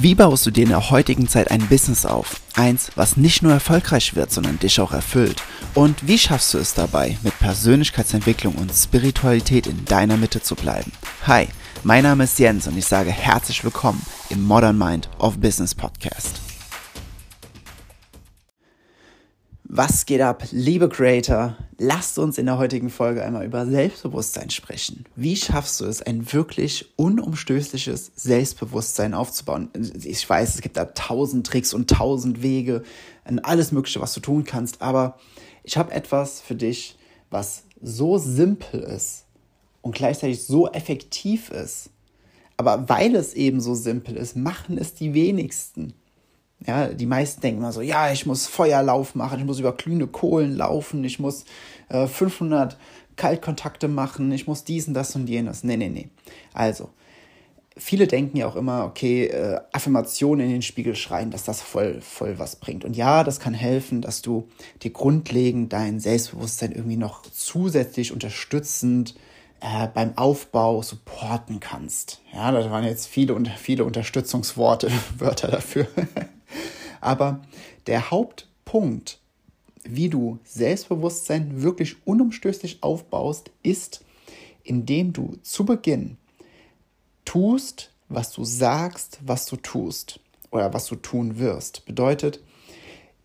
Wie 0.00 0.14
baust 0.14 0.46
du 0.46 0.52
dir 0.52 0.62
in 0.62 0.68
der 0.68 0.90
heutigen 0.90 1.26
Zeit 1.26 1.50
ein 1.50 1.66
Business 1.66 2.06
auf? 2.06 2.40
Eins, 2.54 2.92
was 2.94 3.16
nicht 3.16 3.42
nur 3.42 3.52
erfolgreich 3.52 4.14
wird, 4.14 4.30
sondern 4.30 4.60
dich 4.60 4.80
auch 4.80 4.92
erfüllt. 4.92 5.42
Und 5.74 6.06
wie 6.06 6.18
schaffst 6.18 6.54
du 6.54 6.58
es 6.58 6.72
dabei, 6.72 7.18
mit 7.24 7.36
Persönlichkeitsentwicklung 7.40 8.54
und 8.54 8.72
Spiritualität 8.72 9.66
in 9.66 9.84
deiner 9.86 10.16
Mitte 10.16 10.40
zu 10.40 10.54
bleiben? 10.54 10.92
Hi, 11.26 11.48
mein 11.82 12.04
Name 12.04 12.24
ist 12.24 12.38
Jens 12.38 12.68
und 12.68 12.78
ich 12.78 12.86
sage 12.86 13.10
herzlich 13.10 13.64
willkommen 13.64 14.00
im 14.30 14.40
Modern 14.44 14.78
Mind 14.78 15.08
of 15.18 15.40
Business 15.40 15.74
Podcast. 15.74 16.47
Was 19.70 20.06
geht 20.06 20.22
ab, 20.22 20.44
liebe 20.50 20.88
Creator? 20.88 21.54
Lasst 21.76 22.18
uns 22.18 22.38
in 22.38 22.46
der 22.46 22.56
heutigen 22.56 22.88
Folge 22.88 23.22
einmal 23.22 23.44
über 23.44 23.66
Selbstbewusstsein 23.66 24.48
sprechen. 24.48 25.04
Wie 25.14 25.36
schaffst 25.36 25.82
du 25.82 25.84
es, 25.84 26.00
ein 26.00 26.32
wirklich 26.32 26.86
unumstößliches 26.96 28.12
Selbstbewusstsein 28.16 29.12
aufzubauen? 29.12 29.68
Ich 30.02 30.26
weiß, 30.26 30.54
es 30.54 30.62
gibt 30.62 30.78
da 30.78 30.86
tausend 30.86 31.46
Tricks 31.46 31.74
und 31.74 31.90
tausend 31.90 32.42
Wege 32.42 32.82
und 33.28 33.40
alles 33.40 33.70
Mögliche, 33.70 34.00
was 34.00 34.14
du 34.14 34.20
tun 34.20 34.44
kannst, 34.44 34.80
aber 34.80 35.18
ich 35.64 35.76
habe 35.76 35.92
etwas 35.92 36.40
für 36.40 36.54
dich, 36.54 36.96
was 37.28 37.64
so 37.82 38.16
simpel 38.16 38.80
ist 38.80 39.26
und 39.82 39.94
gleichzeitig 39.94 40.44
so 40.44 40.68
effektiv 40.70 41.50
ist. 41.50 41.90
Aber 42.56 42.88
weil 42.88 43.14
es 43.14 43.34
eben 43.34 43.60
so 43.60 43.74
simpel 43.74 44.16
ist, 44.16 44.34
machen 44.34 44.78
es 44.78 44.94
die 44.94 45.12
wenigsten. 45.12 45.92
Ja, 46.66 46.88
die 46.88 47.06
meisten 47.06 47.40
denken 47.40 47.60
immer 47.60 47.72
so, 47.72 47.80
ja, 47.80 48.10
ich 48.10 48.26
muss 48.26 48.46
Feuerlauf 48.46 49.14
machen, 49.14 49.38
ich 49.38 49.44
muss 49.44 49.60
über 49.60 49.72
glühende 49.72 50.08
Kohlen 50.08 50.56
laufen, 50.56 51.04
ich 51.04 51.18
muss 51.20 51.44
äh, 51.88 52.06
500 52.06 52.76
Kaltkontakte 53.16 53.86
machen, 53.86 54.32
ich 54.32 54.46
muss 54.46 54.64
diesen, 54.64 54.92
das 54.92 55.14
und 55.14 55.28
jenes. 55.28 55.62
Nee, 55.62 55.76
nee, 55.76 55.88
nee. 55.88 56.08
Also, 56.52 56.90
viele 57.76 58.06
denken 58.06 58.36
ja 58.36 58.46
auch 58.46 58.56
immer, 58.56 58.84
okay, 58.84 59.26
äh, 59.26 59.60
Affirmationen 59.72 60.46
in 60.46 60.52
den 60.52 60.62
Spiegel 60.62 60.96
schreien, 60.96 61.30
dass 61.30 61.44
das 61.44 61.60
voll, 61.62 62.00
voll 62.00 62.38
was 62.38 62.56
bringt. 62.56 62.84
Und 62.84 62.96
ja, 62.96 63.24
das 63.24 63.40
kann 63.40 63.54
helfen, 63.54 64.02
dass 64.02 64.22
du 64.22 64.48
dir 64.82 64.90
grundlegend 64.90 65.72
dein 65.72 66.00
Selbstbewusstsein 66.00 66.72
irgendwie 66.72 66.96
noch 66.96 67.22
zusätzlich 67.22 68.12
unterstützend 68.12 69.14
äh, 69.60 69.88
beim 69.88 70.16
Aufbau 70.16 70.82
supporten 70.82 71.60
kannst. 71.60 72.20
Ja, 72.32 72.50
da 72.50 72.70
waren 72.70 72.84
jetzt 72.84 73.06
viele, 73.06 73.40
viele 73.56 73.84
Unterstützungsworte, 73.84 74.90
Wörter 75.18 75.48
dafür. 75.48 75.86
Aber 77.00 77.42
der 77.86 78.10
Hauptpunkt, 78.10 79.20
wie 79.84 80.08
du 80.08 80.38
Selbstbewusstsein 80.44 81.62
wirklich 81.62 82.06
unumstößlich 82.06 82.82
aufbaust, 82.82 83.50
ist, 83.62 84.04
indem 84.62 85.12
du 85.12 85.36
zu 85.42 85.64
Beginn 85.64 86.18
tust, 87.24 87.90
was 88.08 88.32
du 88.32 88.44
sagst, 88.44 89.18
was 89.22 89.46
du 89.46 89.56
tust 89.56 90.20
oder 90.50 90.72
was 90.72 90.86
du 90.86 90.96
tun 90.96 91.38
wirst. 91.38 91.84
Bedeutet, 91.86 92.42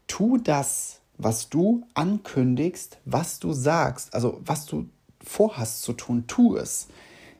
tu 0.08 0.38
das, 0.38 1.02
was 1.18 1.50
du 1.50 1.86
ankündigst, 1.94 2.98
was 3.06 3.40
du 3.40 3.54
sagst, 3.54 4.14
also 4.14 4.42
was 4.44 4.66
du 4.66 4.90
vorhast 5.24 5.84
zu 5.84 5.94
tun, 5.94 6.26
tu 6.28 6.58
es. 6.58 6.88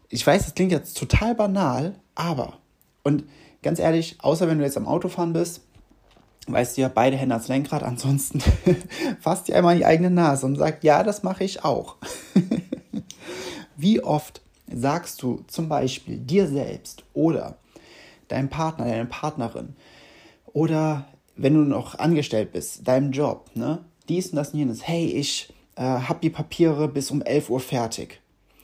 Ich 0.10 0.26
weiß, 0.26 0.44
das 0.46 0.56
klingt 0.56 0.72
jetzt 0.72 0.98
total 0.98 1.36
banal, 1.36 2.00
aber, 2.16 2.60
und 3.04 3.26
ganz 3.62 3.80
ehrlich, 3.80 4.18
außer 4.20 4.48
wenn 4.48 4.60
du 4.60 4.64
jetzt 4.64 4.78
am 4.78 4.88
Autofahren 4.88 5.34
bist, 5.34 5.62
weißt 6.48 6.78
du 6.78 6.82
ja, 6.82 6.88
beide 6.90 7.18
Hände 7.18 7.36
ans 7.36 7.48
Lenkrad, 7.48 7.84
ansonsten 7.84 8.42
fasst 9.20 9.48
dir 9.48 9.56
einmal 9.56 9.74
in 9.74 9.80
die 9.80 9.86
eigene 9.86 10.10
Nase 10.10 10.46
und 10.46 10.58
sagt, 10.58 10.84
ja, 10.84 11.04
das 11.04 11.24
mache 11.24 11.44
ich 11.44 11.64
auch. 11.64 11.98
Wie 13.78 14.04
oft 14.04 14.42
sagst 14.72 15.22
du 15.22 15.44
zum 15.48 15.70
Beispiel 15.70 16.18
dir 16.18 16.48
selbst 16.48 17.04
oder 17.14 17.58
deinem 18.28 18.50
Partner, 18.50 18.86
deiner 18.86 19.06
Partnerin 19.06 19.76
oder 20.48 21.06
wenn 21.36 21.54
du 21.54 21.62
noch 21.62 21.98
angestellt 21.98 22.52
bist, 22.52 22.88
deinem 22.88 23.12
Job, 23.12 23.50
ne, 23.56 23.84
dies 24.10 24.30
und 24.30 24.36
das 24.36 24.52
und 24.52 24.60
jenes, 24.60 24.88
hey, 24.88 25.06
ich 25.06 25.52
äh, 25.76 25.82
habe 25.82 26.20
die 26.22 26.30
Papiere 26.30 26.88
bis 26.88 27.12
um 27.12 27.22
11 27.22 27.50
Uhr 27.50 27.60
fertig. 27.60 28.22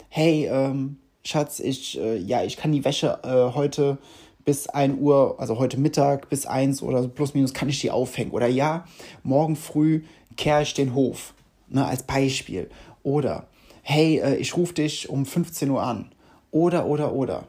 Hey, 0.09 0.47
ähm, 0.51 0.97
Schatz, 1.23 1.59
ich, 1.59 1.99
äh, 1.99 2.17
ja, 2.17 2.43
ich 2.43 2.57
kann 2.57 2.71
die 2.71 2.85
Wäsche 2.85 3.19
äh, 3.23 3.55
heute 3.55 3.97
bis 4.45 4.67
1 4.67 4.99
Uhr, 4.99 5.35
also 5.37 5.59
heute 5.59 5.79
Mittag 5.79 6.29
bis 6.29 6.45
1 6.45 6.81
oder 6.81 7.07
plus 7.07 7.33
minus 7.33 7.53
kann 7.53 7.69
ich 7.69 7.81
die 7.81 7.91
aufhängen. 7.91 8.31
Oder 8.31 8.47
ja, 8.47 8.85
morgen 9.23 9.55
früh 9.55 10.03
kehre 10.37 10.63
ich 10.63 10.73
den 10.73 10.93
Hof, 10.93 11.33
ne, 11.67 11.85
als 11.85 12.03
Beispiel. 12.03 12.69
Oder 13.03 13.47
hey, 13.81 14.19
äh, 14.19 14.35
ich 14.35 14.55
rufe 14.55 14.73
dich 14.73 15.09
um 15.09 15.25
15 15.25 15.69
Uhr 15.69 15.81
an. 15.81 16.11
Oder, 16.51 16.85
oder, 16.85 17.13
oder. 17.13 17.47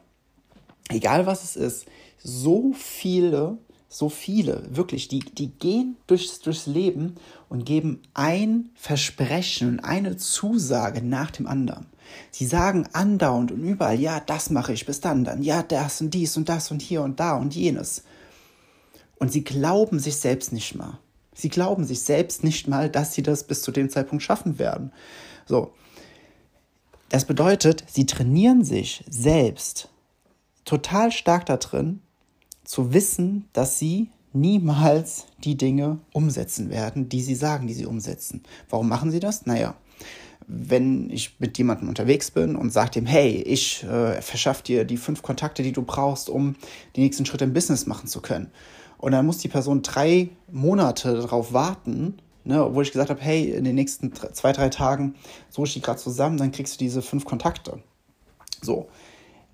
Egal 0.89 1.27
was 1.27 1.45
es 1.45 1.57
ist, 1.57 1.87
so 2.19 2.73
viele, 2.75 3.59
so 3.93 4.09
viele, 4.09 4.65
wirklich, 4.71 5.09
die, 5.09 5.19
die 5.19 5.49
gehen 5.49 5.97
durchs, 6.07 6.39
durchs 6.39 6.67
Leben 6.67 7.17
und 7.49 7.67
geben 7.67 8.01
ein 8.15 8.71
Versprechen 8.77 9.69
und 9.69 9.81
eine 9.81 10.17
Zusage 10.17 11.03
nach 11.03 11.33
dem 11.33 11.49
anderen. 11.49 11.87
Sie 12.31 12.47
sagen 12.47 12.89
andauernd 12.93 13.51
und 13.51 13.65
überall, 13.65 13.99
ja, 13.99 14.21
das 14.21 14.51
mache 14.51 14.73
ich 14.73 14.87
bis 14.87 15.01
dann, 15.01 15.25
dann, 15.25 15.43
ja, 15.43 15.65
das 15.65 16.01
und 16.01 16.15
dies 16.15 16.37
und 16.37 16.49
das 16.49 16.71
und 16.71 16.81
hier 16.81 17.03
und 17.03 17.19
da 17.19 17.37
und 17.37 17.57
jenes. 17.57 18.05
Und 19.19 19.33
sie 19.33 19.43
glauben 19.43 19.99
sich 19.99 20.17
selbst 20.17 20.53
nicht 20.53 20.77
mal. 20.77 21.01
Sie 21.35 21.49
glauben 21.49 21.85
sich 21.85 22.01
selbst 22.01 22.45
nicht 22.45 22.69
mal, 22.69 22.89
dass 22.89 23.13
sie 23.13 23.23
das 23.23 23.45
bis 23.45 23.63
zu 23.63 23.73
dem 23.73 23.91
Zeitpunkt 23.91 24.23
schaffen 24.23 24.61
werden. 24.61 24.93
So. 25.47 25.73
Das 27.09 27.25
bedeutet, 27.25 27.83
sie 27.89 28.07
trainieren 28.07 28.63
sich 28.63 29.05
selbst 29.11 29.89
total 30.65 31.11
stark 31.11 31.47
darin, 31.47 32.03
zu 32.71 32.93
wissen, 32.93 33.49
dass 33.53 33.81
sie 33.81 34.11
niemals 34.33 35.27
die 35.43 35.57
Dinge 35.57 35.99
umsetzen 36.13 36.71
werden, 36.71 37.09
die 37.09 37.21
sie 37.21 37.35
sagen, 37.35 37.67
die 37.67 37.75
sie 37.75 37.85
umsetzen. 37.85 38.45
Warum 38.69 38.89
machen 38.89 39.11
sie 39.11 39.19
das? 39.19 39.45
Naja, 39.45 39.75
wenn 40.47 41.11
ich 41.11 41.35
mit 41.41 41.59
jemandem 41.59 41.89
unterwegs 41.89 42.31
bin 42.31 42.55
und 42.55 42.73
sage 42.73 42.93
dem, 42.93 43.07
hey, 43.07 43.43
ich 43.43 43.83
äh, 43.83 44.23
verschaffe 44.23 44.63
dir 44.63 44.85
die 44.85 44.99
fünf 44.99 45.21
Kontakte, 45.23 45.65
die 45.65 45.73
du 45.73 45.83
brauchst, 45.83 46.31
um 46.31 46.55
die 46.95 47.01
nächsten 47.01 47.27
Schritte 47.27 47.43
im 47.43 47.53
Business 47.53 47.87
machen 47.87 48.07
zu 48.07 48.23
können. 48.23 48.53
Und 48.99 49.11
dann 49.11 49.27
muss 49.27 49.39
die 49.39 49.49
Person 49.49 49.83
drei 49.83 50.29
Monate 50.53 51.15
darauf 51.15 51.53
warten, 51.53 52.19
ne, 52.45 52.65
obwohl 52.65 52.85
ich 52.85 52.93
gesagt 52.93 53.11
habe, 53.11 53.21
hey, 53.21 53.51
in 53.51 53.65
den 53.65 53.75
nächsten 53.75 54.13
zwei, 54.15 54.53
drei 54.53 54.69
Tagen 54.69 55.17
suche 55.49 55.67
ich 55.67 55.75
die 55.75 55.83
gerade 55.83 55.99
zusammen, 55.99 56.37
dann 56.37 56.53
kriegst 56.53 56.75
du 56.75 56.79
diese 56.79 57.03
fünf 57.03 57.25
Kontakte. 57.25 57.83
So, 58.63 58.87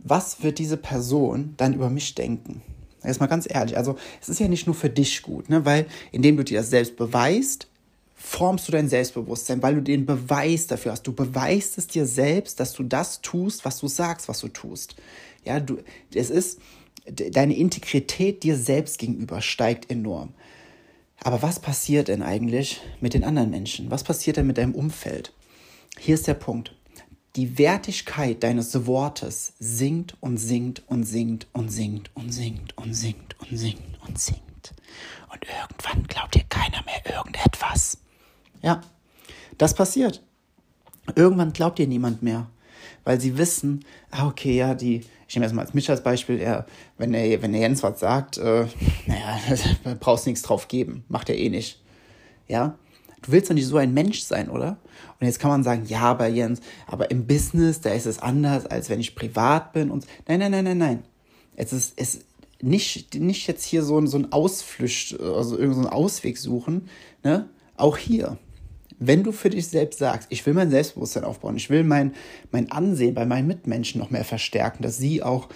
was 0.00 0.42
wird 0.42 0.58
diese 0.58 0.76
Person 0.76 1.54
dann 1.56 1.72
über 1.72 1.88
mich 1.88 2.14
denken? 2.14 2.60
Jetzt 3.06 3.20
mal 3.20 3.26
ganz 3.26 3.46
ehrlich, 3.48 3.76
also 3.76 3.96
es 4.20 4.28
ist 4.28 4.40
ja 4.40 4.48
nicht 4.48 4.66
nur 4.66 4.74
für 4.74 4.90
dich 4.90 5.22
gut, 5.22 5.48
ne, 5.48 5.64
weil 5.64 5.86
indem 6.12 6.36
du 6.36 6.44
dir 6.44 6.58
das 6.58 6.70
selbst 6.70 6.96
beweist, 6.96 7.68
formst 8.14 8.66
du 8.66 8.72
dein 8.72 8.88
Selbstbewusstsein, 8.88 9.62
weil 9.62 9.76
du 9.76 9.82
den 9.82 10.06
Beweis 10.06 10.66
dafür 10.66 10.92
hast. 10.92 11.06
Du 11.06 11.12
beweist 11.12 11.78
es 11.78 11.86
dir 11.86 12.06
selbst, 12.06 12.58
dass 12.58 12.72
du 12.72 12.82
das 12.82 13.20
tust, 13.20 13.64
was 13.64 13.78
du 13.78 13.88
sagst, 13.88 14.28
was 14.28 14.40
du 14.40 14.48
tust. 14.48 14.96
Ja, 15.44 15.60
du, 15.60 15.78
es 16.14 16.30
ist, 16.30 16.58
deine 17.06 17.56
Integrität 17.56 18.42
dir 18.42 18.56
selbst 18.56 18.98
gegenüber 18.98 19.40
steigt 19.40 19.90
enorm. 19.90 20.30
Aber 21.22 21.42
was 21.42 21.60
passiert 21.60 22.08
denn 22.08 22.22
eigentlich 22.22 22.80
mit 23.00 23.14
den 23.14 23.24
anderen 23.24 23.50
Menschen? 23.50 23.90
Was 23.90 24.04
passiert 24.04 24.36
denn 24.36 24.46
mit 24.46 24.58
deinem 24.58 24.74
Umfeld? 24.74 25.32
Hier 25.98 26.14
ist 26.14 26.26
der 26.26 26.34
Punkt. 26.34 26.75
Die 27.36 27.58
Wertigkeit 27.58 28.42
deines 28.42 28.86
Wortes 28.86 29.52
sinkt 29.58 30.16
und 30.20 30.38
sinkt 30.38 30.82
und 30.86 31.04
sinkt 31.04 31.46
und 31.52 31.68
sinkt 31.70 32.10
und 32.14 32.32
sinkt 32.32 32.76
und 32.78 32.94
sinkt 32.94 33.36
und 33.38 33.58
sinkt 33.58 34.08
und 34.08 34.18
sinkt. 34.18 34.74
Und 35.30 35.44
irgendwann 35.44 36.06
glaubt 36.06 36.34
dir 36.34 36.44
keiner 36.48 36.82
mehr 36.84 37.14
irgendetwas. 37.14 37.98
Ja, 38.62 38.80
das 39.58 39.74
passiert. 39.74 40.22
Irgendwann 41.14 41.52
glaubt 41.52 41.78
dir 41.78 41.86
niemand 41.86 42.22
mehr, 42.22 42.48
weil 43.04 43.20
sie 43.20 43.36
wissen, 43.36 43.84
ah, 44.10 44.26
okay, 44.28 44.56
ja, 44.56 44.74
die, 44.74 45.04
ich 45.28 45.36
nehme 45.36 45.44
erstmal 45.44 45.66
als 45.66 45.74
Mitch 45.74 45.92
als 45.92 46.02
Beispiel, 46.02 46.40
er, 46.40 46.64
wenn, 46.96 47.12
der, 47.12 47.42
wenn 47.42 47.52
der 47.52 47.60
Jens 47.60 47.82
was 47.82 48.00
sagt, 48.00 48.38
äh, 48.38 48.66
naja, 49.06 49.38
brauchst 50.00 50.26
nichts 50.26 50.40
drauf 50.40 50.68
geben, 50.68 51.04
macht 51.08 51.28
er 51.28 51.36
eh 51.36 51.50
nicht. 51.50 51.82
Ja, 52.48 52.78
du 53.22 53.32
willst 53.32 53.50
doch 53.50 53.54
nicht 53.54 53.66
so 53.66 53.76
ein 53.76 53.94
Mensch 53.94 54.20
sein, 54.20 54.50
oder? 54.50 54.78
Und 55.20 55.26
jetzt 55.26 55.38
kann 55.38 55.50
man 55.50 55.62
sagen, 55.62 55.84
ja, 55.86 56.00
aber 56.00 56.26
Jens, 56.26 56.60
aber 56.86 57.10
im 57.10 57.26
Business, 57.26 57.80
da 57.80 57.90
ist 57.90 58.06
es 58.06 58.18
anders, 58.18 58.66
als 58.66 58.90
wenn 58.90 59.00
ich 59.00 59.14
privat 59.14 59.72
bin 59.72 59.90
und, 59.90 60.06
nein, 60.28 60.40
nein, 60.40 60.50
nein, 60.50 60.64
nein, 60.64 60.78
nein. 60.78 61.02
Es 61.56 61.72
ist, 61.72 61.94
es, 61.96 62.20
nicht, 62.60 63.14
nicht 63.14 63.46
jetzt 63.46 63.64
hier 63.64 63.82
so, 63.82 64.04
so 64.06 64.18
ein 64.18 64.32
Ausflücht, 64.32 65.20
also 65.20 65.58
irgendeinen 65.58 65.84
so 65.84 65.90
Ausweg 65.90 66.38
suchen, 66.38 66.88
ne? 67.22 67.48
Auch 67.76 67.98
hier 67.98 68.38
wenn 68.98 69.22
du 69.22 69.32
für 69.32 69.50
dich 69.50 69.68
selbst 69.68 69.98
sagst, 69.98 70.28
ich 70.30 70.44
will 70.46 70.54
mein 70.54 70.70
Selbstbewusstsein 70.70 71.24
aufbauen, 71.24 71.56
ich 71.56 71.70
will 71.70 71.84
mein, 71.84 72.14
mein 72.50 72.70
Ansehen 72.70 73.14
bei 73.14 73.26
meinen 73.26 73.46
Mitmenschen 73.46 74.00
noch 74.00 74.10
mehr 74.10 74.24
verstärken, 74.24 74.82
dass 74.82 74.98
sie 74.98 75.22
auch 75.22 75.48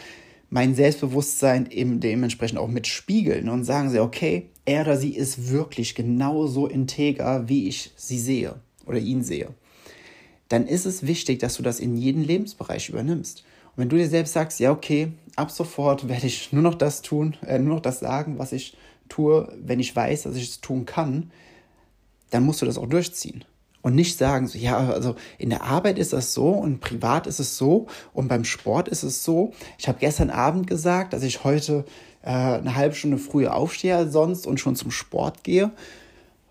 mein 0.50 0.74
Selbstbewusstsein 0.74 1.70
eben 1.70 2.00
dementsprechend 2.00 2.58
auch 2.58 2.68
mitspiegeln 2.68 3.48
und 3.48 3.64
sagen 3.64 3.90
sie, 3.90 4.00
okay, 4.00 4.50
er 4.64 4.82
oder 4.82 4.96
sie 4.96 5.14
ist 5.14 5.50
wirklich 5.50 5.94
genauso 5.94 6.66
integer, 6.66 7.48
wie 7.48 7.68
ich 7.68 7.92
sie 7.96 8.18
sehe 8.18 8.56
oder 8.86 8.98
ihn 8.98 9.22
sehe, 9.22 9.54
dann 10.48 10.66
ist 10.66 10.84
es 10.84 11.06
wichtig, 11.06 11.38
dass 11.38 11.56
du 11.56 11.62
das 11.62 11.80
in 11.80 11.96
jeden 11.96 12.24
Lebensbereich 12.24 12.88
übernimmst. 12.88 13.44
Und 13.70 13.82
wenn 13.82 13.88
du 13.88 13.96
dir 13.96 14.08
selbst 14.08 14.32
sagst, 14.32 14.60
ja, 14.60 14.72
okay, 14.72 15.12
ab 15.36 15.50
sofort 15.50 16.08
werde 16.08 16.26
ich 16.26 16.52
nur 16.52 16.62
noch 16.62 16.74
das 16.74 17.02
tun, 17.02 17.36
äh, 17.46 17.58
nur 17.58 17.76
noch 17.76 17.82
das 17.82 18.00
sagen, 18.00 18.38
was 18.38 18.52
ich 18.52 18.76
tue, 19.08 19.52
wenn 19.60 19.80
ich 19.80 19.94
weiß, 19.94 20.22
dass 20.22 20.36
ich 20.36 20.48
es 20.48 20.60
tun 20.60 20.86
kann, 20.86 21.30
dann 22.30 22.44
musst 22.44 22.62
du 22.62 22.66
das 22.66 22.78
auch 22.78 22.88
durchziehen. 22.88 23.44
Und 23.82 23.94
nicht 23.94 24.18
sagen, 24.18 24.46
so, 24.46 24.58
ja, 24.58 24.76
also 24.90 25.14
in 25.38 25.50
der 25.50 25.62
Arbeit 25.62 25.98
ist 25.98 26.12
das 26.12 26.34
so 26.34 26.50
und 26.50 26.80
privat 26.80 27.26
ist 27.26 27.38
es 27.38 27.56
so 27.56 27.86
und 28.12 28.28
beim 28.28 28.44
Sport 28.44 28.88
ist 28.88 29.04
es 29.04 29.24
so. 29.24 29.52
Ich 29.78 29.88
habe 29.88 29.98
gestern 29.98 30.28
Abend 30.28 30.66
gesagt, 30.66 31.14
dass 31.14 31.22
ich 31.22 31.44
heute 31.44 31.86
äh, 32.22 32.30
eine 32.30 32.74
halbe 32.76 32.94
Stunde 32.94 33.18
früher 33.18 33.54
aufstehe 33.54 33.96
als 33.96 34.12
sonst 34.12 34.46
und 34.46 34.60
schon 34.60 34.76
zum 34.76 34.90
Sport 34.90 35.44
gehe. 35.44 35.70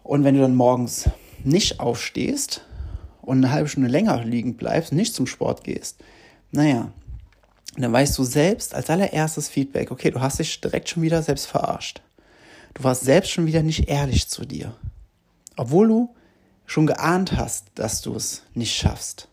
Und 0.03 0.23
wenn 0.23 0.35
du 0.35 0.41
dann 0.41 0.55
morgens 0.55 1.09
nicht 1.43 1.79
aufstehst 1.79 2.65
und 3.21 3.37
eine 3.37 3.51
halbe 3.51 3.69
Stunde 3.69 3.89
länger 3.89 4.23
liegen 4.23 4.55
bleibst, 4.55 4.91
nicht 4.91 5.13
zum 5.13 5.27
Sport 5.27 5.63
gehst, 5.63 6.03
naja, 6.51 6.91
dann 7.77 7.93
weißt 7.93 8.17
du 8.17 8.23
selbst 8.23 8.73
als 8.73 8.89
allererstes 8.89 9.47
Feedback, 9.47 9.91
okay, 9.91 10.11
du 10.11 10.19
hast 10.19 10.39
dich 10.39 10.59
direkt 10.59 10.89
schon 10.89 11.03
wieder 11.03 11.21
selbst 11.21 11.45
verarscht. 11.45 12.01
Du 12.73 12.83
warst 12.83 13.03
selbst 13.03 13.31
schon 13.31 13.45
wieder 13.45 13.63
nicht 13.63 13.87
ehrlich 13.87 14.27
zu 14.27 14.45
dir. 14.45 14.75
Obwohl 15.55 15.87
du 15.87 16.15
schon 16.65 16.87
geahnt 16.87 17.33
hast, 17.33 17.67
dass 17.75 18.01
du 18.01 18.15
es 18.15 18.43
nicht 18.53 18.75
schaffst. 18.75 19.27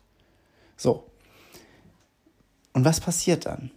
So. 0.77 1.11
Und 2.73 2.85
was 2.85 3.01
passiert 3.01 3.47
dann? 3.47 3.71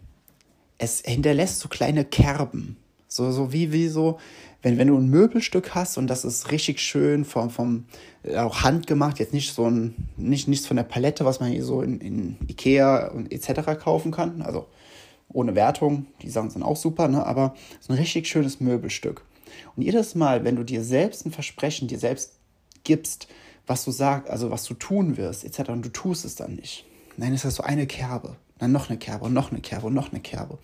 Es 0.79 1.01
hinterlässt 1.01 1.59
so 1.59 1.69
kleine 1.69 2.03
Kerben. 2.03 2.77
So, 3.07 3.31
so 3.31 3.51
wie, 3.51 3.71
wie 3.71 3.87
so, 3.87 4.19
wenn, 4.61 4.77
wenn 4.77 4.87
du 4.87 4.97
ein 4.97 5.09
Möbelstück 5.09 5.75
hast 5.75 5.97
und 5.97 6.07
das 6.07 6.25
ist 6.25 6.51
richtig 6.51 6.81
schön 6.81 7.25
vom, 7.25 7.49
vom 7.49 7.85
äh, 8.23 8.37
auch 8.37 8.61
handgemacht, 8.61 9.19
jetzt 9.19 9.33
nicht 9.33 9.53
so 9.53 9.69
ein, 9.69 9.95
nicht, 10.17 10.47
nichts 10.47 10.67
von 10.67 10.77
der 10.77 10.83
Palette, 10.83 11.25
was 11.25 11.39
man 11.39 11.51
hier 11.51 11.63
so 11.63 11.81
in, 11.81 11.99
in 11.99 12.37
Ikea 12.47 13.09
und 13.09 13.31
etc. 13.31 13.79
kaufen 13.79 14.11
kann, 14.11 14.41
also 14.41 14.67
ohne 15.31 15.55
Wertung, 15.55 16.07
die 16.21 16.29
Sachen 16.29 16.49
sind 16.49 16.63
auch 16.63 16.77
super, 16.77 17.07
ne? 17.07 17.25
aber 17.25 17.55
so 17.79 17.93
ein 17.93 17.99
richtig 17.99 18.27
schönes 18.27 18.59
Möbelstück. 18.59 19.23
Und 19.75 19.83
jedes 19.83 20.15
Mal, 20.15 20.43
wenn 20.43 20.55
du 20.55 20.63
dir 20.63 20.83
selbst 20.83 21.25
ein 21.25 21.31
Versprechen 21.31 21.87
dir 21.87 21.99
selbst 21.99 22.33
gibst, 22.83 23.27
was 23.67 23.85
du 23.85 23.91
sagst, 23.91 24.29
also 24.29 24.49
was 24.49 24.63
du 24.65 24.73
tun 24.73 25.17
wirst, 25.17 25.45
etc., 25.45 25.69
und 25.69 25.83
du 25.83 25.89
tust 25.89 26.25
es 26.25 26.35
dann 26.35 26.55
nicht, 26.55 26.85
dann 27.17 27.33
ist 27.33 27.45
das 27.45 27.55
so 27.55 27.63
eine 27.63 27.85
Kerbe 27.85 28.37
dann 28.59 28.71
noch 28.71 28.89
eine 28.89 28.99
Kerbe 28.99 29.25
und 29.25 29.33
noch 29.33 29.51
eine 29.51 29.61
Kerbe 29.61 29.87
und 29.87 29.93
noch 29.93 30.11
eine 30.11 30.19
Kerbe. 30.19 30.59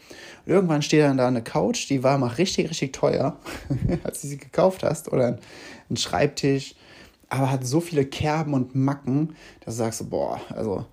Und 0.45 0.51
irgendwann 0.51 0.81
steht 0.81 1.01
dann 1.01 1.18
da 1.18 1.27
eine 1.27 1.42
Couch, 1.42 1.89
die 1.89 2.03
war 2.03 2.18
mal 2.18 2.27
richtig, 2.27 2.69
richtig 2.69 2.94
teuer, 2.94 3.39
als 4.03 4.21
du 4.21 4.27
sie 4.27 4.38
gekauft 4.38 4.83
hast, 4.83 5.12
oder 5.12 5.39
ein 5.89 5.97
Schreibtisch, 5.97 6.75
aber 7.30 7.50
hat 7.50 7.65
so 7.65 7.80
viele 7.80 8.06
Kerben 8.06 8.53
und 8.53 8.75
Macken, 8.75 9.36
dass 9.62 9.75
du 9.75 9.80
sagst, 9.80 10.09
boah, 10.09 10.39
also, 10.50 10.86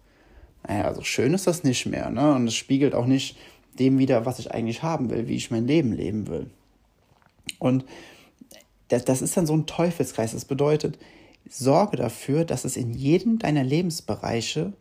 naja, 0.66 0.84
also 0.84 1.02
schön 1.02 1.34
ist 1.34 1.46
das 1.46 1.64
nicht 1.64 1.86
mehr, 1.86 2.08
ne? 2.08 2.34
Und 2.34 2.46
es 2.46 2.54
spiegelt 2.54 2.94
auch 2.94 3.06
nicht 3.06 3.36
dem 3.78 3.98
wieder, 3.98 4.24
was 4.24 4.38
ich 4.38 4.52
eigentlich 4.52 4.82
haben 4.82 5.10
will, 5.10 5.28
wie 5.28 5.36
ich 5.36 5.50
mein 5.50 5.66
Leben 5.66 5.92
leben 5.92 6.28
will. 6.28 6.50
Und 7.58 7.84
das, 8.88 9.04
das 9.04 9.22
ist 9.22 9.36
dann 9.36 9.46
so 9.46 9.54
ein 9.54 9.66
Teufelskreis. 9.66 10.32
Das 10.32 10.44
bedeutet, 10.44 10.98
sorge 11.48 11.96
dafür, 11.96 12.44
dass 12.44 12.64
es 12.64 12.76
in 12.76 12.92
jedem 12.92 13.38
deiner 13.38 13.64
Lebensbereiche 13.64 14.72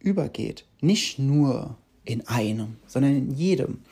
übergeht. 0.00 0.66
Nicht 0.82 1.18
nur 1.18 1.78
in 2.04 2.26
einem, 2.26 2.76
sondern 2.86 3.16
in 3.16 3.30
jedem. 3.30 3.82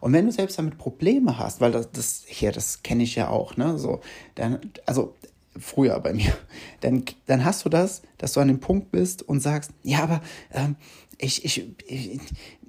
Und 0.00 0.12
wenn 0.12 0.26
du 0.26 0.32
selbst 0.32 0.58
damit 0.58 0.78
Probleme 0.78 1.38
hast, 1.38 1.60
weil 1.60 1.72
das, 1.72 1.90
das 1.92 2.24
hier, 2.26 2.50
das 2.50 2.82
kenne 2.82 3.04
ich 3.04 3.14
ja 3.14 3.28
auch, 3.28 3.56
ne, 3.56 3.78
so, 3.78 4.00
dann, 4.34 4.58
also 4.86 5.14
früher 5.56 6.00
bei 6.00 6.14
mir, 6.14 6.32
dann, 6.80 7.04
dann 7.26 7.44
hast 7.44 7.64
du 7.64 7.68
das, 7.68 8.02
dass 8.16 8.32
du 8.32 8.40
an 8.40 8.48
dem 8.48 8.60
Punkt 8.60 8.90
bist 8.90 9.22
und 9.22 9.40
sagst, 9.40 9.72
ja, 9.82 10.02
aber 10.02 10.22
ähm, 10.52 10.76
ich, 11.18 11.44
ich, 11.44 11.68
ich, 11.86 12.20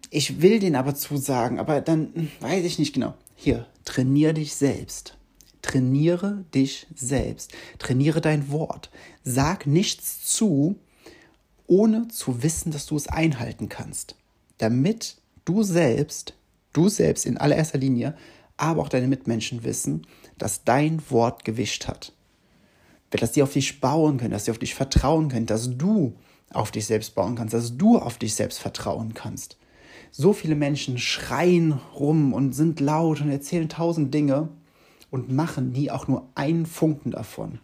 ich 0.10 0.42
will 0.42 0.60
den 0.60 0.75
aber 0.75 0.96
zusagen, 0.96 1.60
aber 1.60 1.82
dann 1.82 2.30
weiß 2.42 2.66
ich 2.66 2.80
nicht 2.80 2.94
genau. 2.94 3.14
Hier, 3.36 3.68
trainiere 3.86 4.34
dich 4.34 4.56
selbst. 4.56 5.16
Trainiere 5.62 6.46
dich 6.54 6.88
selbst. 6.96 7.54
Trainiere 7.80 8.22
dein 8.22 8.52
Wort. 8.52 8.90
Sag 9.24 9.68
nichts 9.68 10.25
zu, 10.25 10.78
ohne 11.69 12.07
zu 12.10 12.44
wissen, 12.44 12.71
dass 12.71 12.88
du 12.88 12.98
es 12.98 13.07
einhalten 13.07 13.69
kannst. 13.69 14.16
Damit 14.57 15.18
du 15.45 15.63
selbst, 15.63 16.33
du 16.74 16.89
selbst 16.89 17.25
in 17.25 17.38
allererster 17.38 17.77
Linie, 17.77 18.18
aber 18.57 18.81
auch 18.81 18.89
deine 18.89 19.07
Mitmenschen 19.07 19.63
wissen, 19.63 20.06
dass 20.38 20.63
dein 20.66 21.01
Wort 21.10 21.45
gewischt 21.45 21.88
hat. 21.88 22.12
Dass 23.12 23.33
sie 23.33 23.44
auf 23.44 23.54
dich 23.54 23.80
bauen 23.80 24.18
können, 24.18 24.31
dass 24.31 24.45
sie 24.45 24.51
auf 24.51 24.57
dich 24.57 24.75
vertrauen 24.75 25.30
können, 25.30 25.45
dass 25.45 25.77
du 25.77 26.13
auf 26.51 26.71
dich 26.71 26.86
selbst 26.86 27.16
bauen 27.16 27.36
kannst, 27.36 27.54
dass 27.54 27.77
du 27.77 27.98
auf 27.98 28.18
dich 28.18 28.36
selbst 28.36 28.60
vertrauen 28.60 29.13
kannst. 29.13 29.57
So 30.12 30.33
viele 30.33 30.56
Menschen 30.56 30.98
schreien 30.98 31.74
rum 31.95 32.33
und 32.33 32.54
sind 32.54 32.80
laut 32.80 33.22
und 33.22 33.30
erzählen 33.30 33.69
tausend 33.69 34.13
Dinge 34.13 34.50
und 35.12 35.31
machen 35.31 35.72
nie 35.72 35.92
auch 35.92 36.07
nur 36.07 36.27
einen 36.33 36.65
Funken 36.65 37.12
davon. 37.12 37.60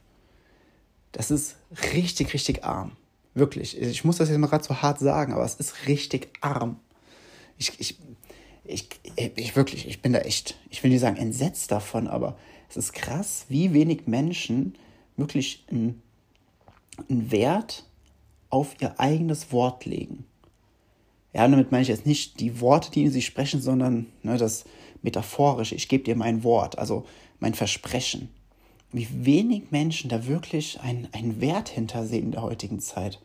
Das 1.11 1.31
ist 1.31 1.55
richtig, 1.93 2.33
richtig 2.33 2.63
arm. 2.63 2.91
Wirklich. 3.35 3.79
Ich 3.79 4.05
muss 4.05 4.17
das 4.17 4.29
jetzt 4.29 4.37
mal 4.37 4.47
gerade 4.47 4.63
so 4.63 4.81
hart 4.81 4.97
sagen, 4.97 5.33
aber 5.33 5.43
es 5.43 5.55
ist 5.55 5.87
richtig 5.87 6.29
arm. 6.39 6.79
Ich, 7.57 7.73
ich, 7.79 7.99
ich, 8.63 8.87
ich 9.35 9.55
wirklich, 9.57 9.87
ich 9.87 10.01
bin 10.01 10.13
da 10.13 10.19
echt, 10.19 10.57
ich 10.69 10.81
will 10.81 10.89
nicht 10.89 11.01
sagen 11.01 11.17
entsetzt 11.17 11.69
davon, 11.69 12.07
aber 12.07 12.37
es 12.69 12.77
ist 12.77 12.93
krass, 12.93 13.45
wie 13.49 13.73
wenig 13.73 14.07
Menschen 14.07 14.77
wirklich 15.17 15.65
einen, 15.69 16.01
einen 17.09 17.29
Wert 17.29 17.83
auf 18.49 18.75
ihr 18.79 18.99
eigenes 19.01 19.51
Wort 19.51 19.85
legen. 19.85 20.25
Ja, 21.33 21.45
damit 21.45 21.73
meine 21.73 21.81
ich 21.81 21.89
jetzt 21.89 22.05
nicht 22.05 22.39
die 22.39 22.61
Worte, 22.61 22.89
die 22.89 23.09
sie 23.09 23.21
sprechen, 23.21 23.61
sondern 23.61 24.07
ne, 24.23 24.37
das 24.37 24.63
Metaphorische. 25.01 25.75
Ich 25.75 25.89
gebe 25.89 26.05
dir 26.05 26.15
mein 26.15 26.45
Wort, 26.45 26.79
also 26.79 27.05
mein 27.39 27.53
Versprechen 27.53 28.29
wie 28.91 29.07
wenig 29.25 29.71
Menschen 29.71 30.09
da 30.09 30.27
wirklich 30.27 30.79
einen, 30.81 31.07
einen 31.11 31.41
Wert 31.41 31.69
hintersehen 31.69 32.25
in 32.25 32.31
der 32.31 32.41
heutigen 32.41 32.79
Zeit. 32.79 33.19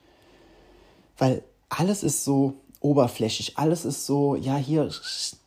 Weil 1.16 1.42
alles 1.68 2.02
ist 2.02 2.24
so 2.24 2.54
oberflächlich, 2.80 3.58
alles 3.58 3.84
ist 3.84 4.06
so, 4.06 4.34
ja, 4.34 4.56
hier 4.56 4.90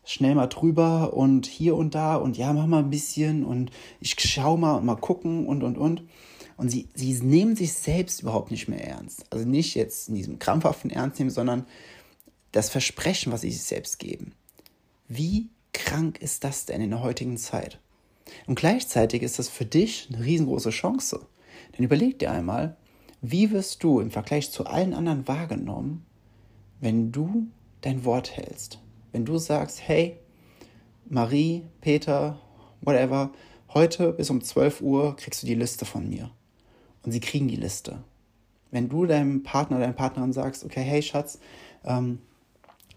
schnell 0.05 0.35
mal 0.35 0.47
drüber 0.47 1.13
und 1.13 1.45
hier 1.45 1.75
und 1.75 1.95
da 1.95 2.15
und 2.15 2.37
ja, 2.37 2.53
mach 2.53 2.67
mal 2.67 2.79
ein 2.79 2.89
bisschen 2.89 3.43
und 3.43 3.71
ich 3.99 4.15
schau 4.19 4.57
mal 4.57 4.75
und 4.75 4.85
mal 4.85 4.95
gucken 4.95 5.47
und 5.47 5.63
und 5.63 5.77
und. 5.77 6.03
Und 6.55 6.69
sie, 6.69 6.87
sie 6.93 7.13
nehmen 7.13 7.55
sich 7.55 7.73
selbst 7.73 8.21
überhaupt 8.21 8.51
nicht 8.51 8.67
mehr 8.67 8.85
ernst. 8.85 9.25
Also 9.31 9.45
nicht 9.45 9.75
jetzt 9.75 10.09
in 10.09 10.15
diesem 10.15 10.37
krampfhaften 10.37 10.91
Ernst 10.91 11.19
nehmen, 11.19 11.31
sondern 11.31 11.65
das 12.51 12.69
Versprechen, 12.69 13.31
was 13.31 13.41
sie 13.41 13.51
sich 13.51 13.63
selbst 13.63 13.97
geben. 13.97 14.33
Wie 15.07 15.49
krank 15.73 16.19
ist 16.21 16.43
das 16.43 16.65
denn 16.65 16.81
in 16.81 16.91
der 16.91 17.01
heutigen 17.01 17.37
Zeit? 17.37 17.79
Und 18.47 18.55
gleichzeitig 18.55 19.23
ist 19.23 19.39
das 19.39 19.49
für 19.49 19.65
dich 19.65 20.09
eine 20.11 20.23
riesengroße 20.23 20.69
Chance. 20.69 21.25
Denn 21.77 21.85
überleg 21.85 22.19
dir 22.19 22.31
einmal, 22.31 22.77
wie 23.21 23.51
wirst 23.51 23.83
du 23.83 23.99
im 23.99 24.11
Vergleich 24.11 24.51
zu 24.51 24.65
allen 24.65 24.93
anderen 24.93 25.27
wahrgenommen, 25.27 26.05
wenn 26.81 27.11
du 27.11 27.47
dein 27.81 28.03
Wort 28.05 28.35
hältst? 28.35 28.79
Wenn 29.11 29.25
du 29.25 29.37
sagst, 29.37 29.87
hey, 29.87 30.17
Marie, 31.05 31.63
Peter, 31.81 32.39
whatever, 32.81 33.31
heute 33.73 34.11
bis 34.13 34.29
um 34.29 34.41
12 34.41 34.81
Uhr 34.81 35.15
kriegst 35.15 35.43
du 35.43 35.47
die 35.47 35.55
Liste 35.55 35.85
von 35.85 36.09
mir. 36.09 36.31
Und 37.03 37.11
sie 37.11 37.19
kriegen 37.19 37.47
die 37.47 37.55
Liste. 37.55 38.03
Wenn 38.71 38.89
du 38.89 39.05
deinem 39.05 39.43
Partner, 39.43 39.79
deiner 39.79 39.93
Partnerin 39.93 40.33
sagst, 40.33 40.63
okay, 40.63 40.81
hey 40.81 41.01
Schatz, 41.01 41.39
ähm, 41.85 42.19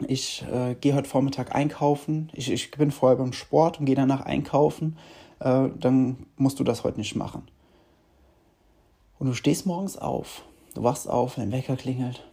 ich 0.06 0.44
äh, 0.52 0.74
gehe 0.74 0.94
heute 0.94 1.08
Vormittag 1.08 1.54
einkaufen, 1.54 2.30
ich, 2.32 2.50
ich 2.50 2.70
bin 2.70 2.90
vorher 2.90 3.16
beim 3.16 3.32
Sport 3.32 3.80
und 3.80 3.86
gehe 3.86 3.94
danach 3.94 4.20
einkaufen, 4.20 4.96
äh, 5.40 5.68
dann 5.78 6.26
musst 6.36 6.60
du 6.60 6.64
das 6.64 6.84
heute 6.84 6.98
nicht 6.98 7.16
machen. 7.16 7.42
Und 9.18 9.28
du 9.28 9.34
stehst 9.34 9.66
morgens 9.66 9.96
auf, 9.96 10.42
du 10.74 10.82
wachst 10.82 11.08
auf, 11.08 11.36
dein 11.36 11.52
Wecker 11.52 11.76
klingelt 11.76 12.24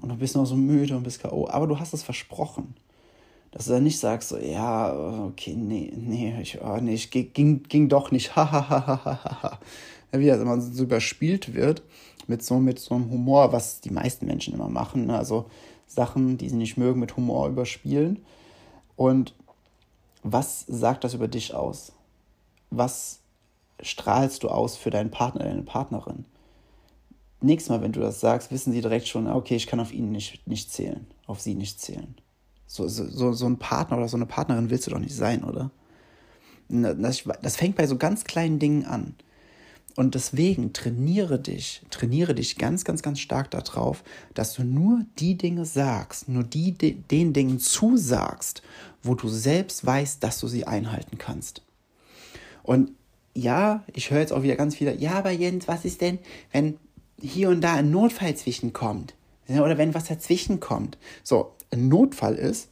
und 0.00 0.08
du 0.08 0.16
bist 0.16 0.34
noch 0.36 0.46
so 0.46 0.56
müde 0.56 0.96
und 0.96 1.02
bist 1.02 1.20
K.O., 1.20 1.48
aber 1.48 1.66
du 1.66 1.78
hast 1.78 1.92
es 1.92 2.02
versprochen. 2.02 2.74
Dass 3.50 3.66
du 3.66 3.72
dann 3.72 3.82
nicht 3.82 3.98
sagst, 3.98 4.30
so, 4.30 4.38
ja, 4.38 5.26
okay, 5.26 5.54
nee, 5.54 5.92
nee, 5.94 6.34
ich, 6.40 6.58
oh, 6.62 6.78
nee, 6.80 6.94
ich 6.94 7.10
ging, 7.10 7.62
ging 7.64 7.88
doch 7.90 8.10
nicht, 8.10 8.34
hahaha. 8.34 9.58
Wie 10.10 10.26
das 10.26 10.40
immer 10.40 10.58
so 10.58 10.84
überspielt 10.84 11.54
wird, 11.54 11.82
mit 12.26 12.42
so, 12.42 12.58
mit 12.58 12.78
so 12.78 12.94
einem 12.94 13.10
Humor, 13.10 13.52
was 13.52 13.80
die 13.80 13.90
meisten 13.90 14.26
Menschen 14.26 14.54
immer 14.54 14.68
machen. 14.68 15.06
Ne? 15.06 15.18
Also 15.18 15.46
Sachen, 15.94 16.38
die 16.38 16.48
sie 16.48 16.56
nicht 16.56 16.76
mögen, 16.76 17.00
mit 17.00 17.16
Humor 17.16 17.48
überspielen. 17.48 18.24
Und 18.96 19.34
was 20.22 20.64
sagt 20.68 21.04
das 21.04 21.14
über 21.14 21.28
dich 21.28 21.54
aus? 21.54 21.92
Was 22.70 23.20
strahlst 23.80 24.42
du 24.42 24.48
aus 24.48 24.76
für 24.76 24.90
deinen 24.90 25.10
Partner, 25.10 25.44
deine 25.44 25.62
Partnerin? 25.62 26.24
Nächstes 27.40 27.70
Mal, 27.70 27.82
wenn 27.82 27.92
du 27.92 28.00
das 28.00 28.20
sagst, 28.20 28.52
wissen 28.52 28.72
sie 28.72 28.80
direkt 28.80 29.08
schon, 29.08 29.26
okay, 29.26 29.56
ich 29.56 29.66
kann 29.66 29.80
auf 29.80 29.92
ihn 29.92 30.12
nicht, 30.12 30.46
nicht 30.46 30.70
zählen, 30.70 31.06
auf 31.26 31.40
sie 31.40 31.54
nicht 31.54 31.80
zählen. 31.80 32.14
So, 32.66 32.86
so, 32.88 33.32
so 33.32 33.46
ein 33.46 33.58
Partner 33.58 33.98
oder 33.98 34.08
so 34.08 34.16
eine 34.16 34.26
Partnerin 34.26 34.70
willst 34.70 34.86
du 34.86 34.92
doch 34.92 34.98
nicht 34.98 35.14
sein, 35.14 35.42
oder? 35.44 35.70
Das, 36.68 37.24
das 37.42 37.56
fängt 37.56 37.76
bei 37.76 37.86
so 37.86 37.98
ganz 37.98 38.24
kleinen 38.24 38.58
Dingen 38.58 38.84
an. 38.86 39.14
Und 39.94 40.14
deswegen 40.14 40.72
trainiere 40.72 41.38
dich, 41.38 41.82
trainiere 41.90 42.34
dich 42.34 42.56
ganz, 42.56 42.84
ganz, 42.84 43.02
ganz 43.02 43.20
stark 43.20 43.50
darauf, 43.50 44.02
dass 44.34 44.54
du 44.54 44.64
nur 44.64 45.04
die 45.18 45.36
Dinge 45.36 45.66
sagst, 45.66 46.28
nur 46.28 46.44
die, 46.44 46.72
den 46.72 47.32
Dingen 47.32 47.58
zusagst, 47.58 48.62
wo 49.02 49.14
du 49.14 49.28
selbst 49.28 49.84
weißt, 49.84 50.22
dass 50.24 50.40
du 50.40 50.48
sie 50.48 50.66
einhalten 50.66 51.18
kannst. 51.18 51.62
Und 52.62 52.92
ja, 53.34 53.84
ich 53.92 54.10
höre 54.10 54.20
jetzt 54.20 54.32
auch 54.32 54.42
wieder 54.42 54.56
ganz 54.56 54.76
viele, 54.76 54.96
ja, 54.96 55.12
aber 55.12 55.30
Jens, 55.30 55.68
was 55.68 55.84
ist 55.84 56.00
denn, 56.00 56.18
wenn 56.52 56.78
hier 57.20 57.50
und 57.50 57.60
da 57.60 57.74
ein 57.74 57.90
Notfall 57.90 58.34
zwischenkommt? 58.34 59.14
Oder 59.48 59.76
wenn 59.76 59.94
was 59.94 60.04
dazwischen 60.04 60.60
kommt? 60.60 60.96
So, 61.22 61.52
ein 61.70 61.88
Notfall 61.88 62.34
ist, 62.34 62.68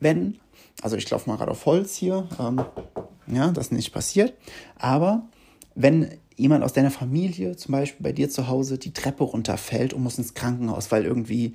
wenn, 0.00 0.38
also 0.82 0.96
ich 0.96 1.08
laufe 1.10 1.28
mal 1.28 1.36
gerade 1.36 1.50
auf 1.50 1.66
Holz 1.66 1.94
hier, 1.94 2.28
ähm, 2.38 2.64
ja, 3.26 3.50
das 3.50 3.72
nicht 3.72 3.92
passiert, 3.92 4.34
aber 4.76 5.26
wenn 5.74 6.18
jemand 6.38 6.64
aus 6.64 6.72
deiner 6.72 6.90
Familie, 6.90 7.56
zum 7.56 7.72
Beispiel 7.72 8.02
bei 8.02 8.12
dir 8.12 8.30
zu 8.30 8.48
Hause, 8.48 8.78
die 8.78 8.92
Treppe 8.92 9.24
runterfällt 9.24 9.92
und 9.92 10.02
muss 10.02 10.18
ins 10.18 10.34
Krankenhaus, 10.34 10.90
weil 10.90 11.04
irgendwie 11.04 11.54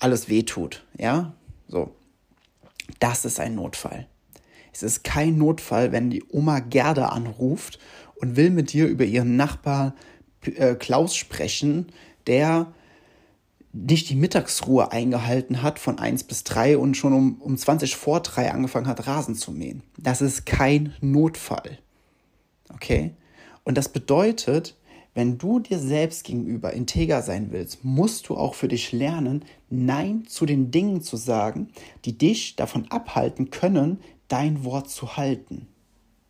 alles 0.00 0.28
wehtut, 0.28 0.84
ja, 0.98 1.34
so, 1.68 1.94
das 2.98 3.24
ist 3.24 3.38
ein 3.40 3.54
Notfall. 3.54 4.06
Es 4.72 4.82
ist 4.82 5.04
kein 5.04 5.38
Notfall, 5.38 5.92
wenn 5.92 6.10
die 6.10 6.24
Oma 6.30 6.60
Gerda 6.60 7.08
anruft 7.08 7.78
und 8.16 8.36
will 8.36 8.50
mit 8.50 8.72
dir 8.72 8.86
über 8.86 9.04
ihren 9.04 9.36
Nachbar 9.36 9.94
äh, 10.42 10.74
Klaus 10.74 11.14
sprechen, 11.16 11.86
der 12.26 12.72
nicht 13.72 14.08
die 14.08 14.16
Mittagsruhe 14.16 14.92
eingehalten 14.92 15.62
hat 15.62 15.78
von 15.78 15.98
1 15.98 16.24
bis 16.24 16.44
3 16.44 16.78
und 16.78 16.96
schon 16.96 17.12
um, 17.12 17.34
um 17.40 17.56
20 17.56 17.96
vor 17.96 18.20
3 18.20 18.52
angefangen 18.52 18.86
hat, 18.86 19.06
Rasen 19.06 19.34
zu 19.34 19.52
mähen. 19.52 19.82
Das 19.98 20.22
ist 20.22 20.46
kein 20.46 20.94
Notfall. 21.00 21.78
Okay? 22.72 23.14
Und 23.66 23.76
das 23.76 23.88
bedeutet, 23.88 24.76
wenn 25.14 25.38
du 25.38 25.58
dir 25.58 25.78
selbst 25.78 26.24
gegenüber 26.24 26.72
integer 26.72 27.20
sein 27.22 27.48
willst, 27.50 27.84
musst 27.84 28.28
du 28.28 28.36
auch 28.36 28.54
für 28.54 28.68
dich 28.68 28.92
lernen, 28.92 29.44
Nein 29.68 30.24
zu 30.26 30.46
den 30.46 30.70
Dingen 30.70 31.02
zu 31.02 31.16
sagen, 31.16 31.70
die 32.04 32.16
dich 32.16 32.54
davon 32.54 32.86
abhalten 32.90 33.50
können, 33.50 33.98
dein 34.28 34.64
Wort 34.64 34.88
zu 34.88 35.16
halten. 35.16 35.66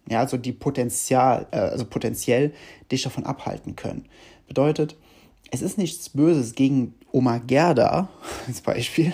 Ja, 0.09 0.21
also 0.21 0.38
die 0.38 0.52
Potenzial, 0.52 1.47
äh, 1.50 1.59
also 1.59 1.85
potenziell 1.85 2.55
dich 2.90 3.02
davon 3.02 3.26
abhalten 3.26 3.76
können. 3.76 4.07
Bedeutet, 4.49 4.97
es 5.50 5.62
ist 5.62 5.78
nichts 5.78 6.09
Böses 6.09 6.55
gegen 6.55 6.95
Oma 7.12 7.38
Gerda, 7.38 8.09
als 8.47 8.62
Beispiel. 8.62 9.12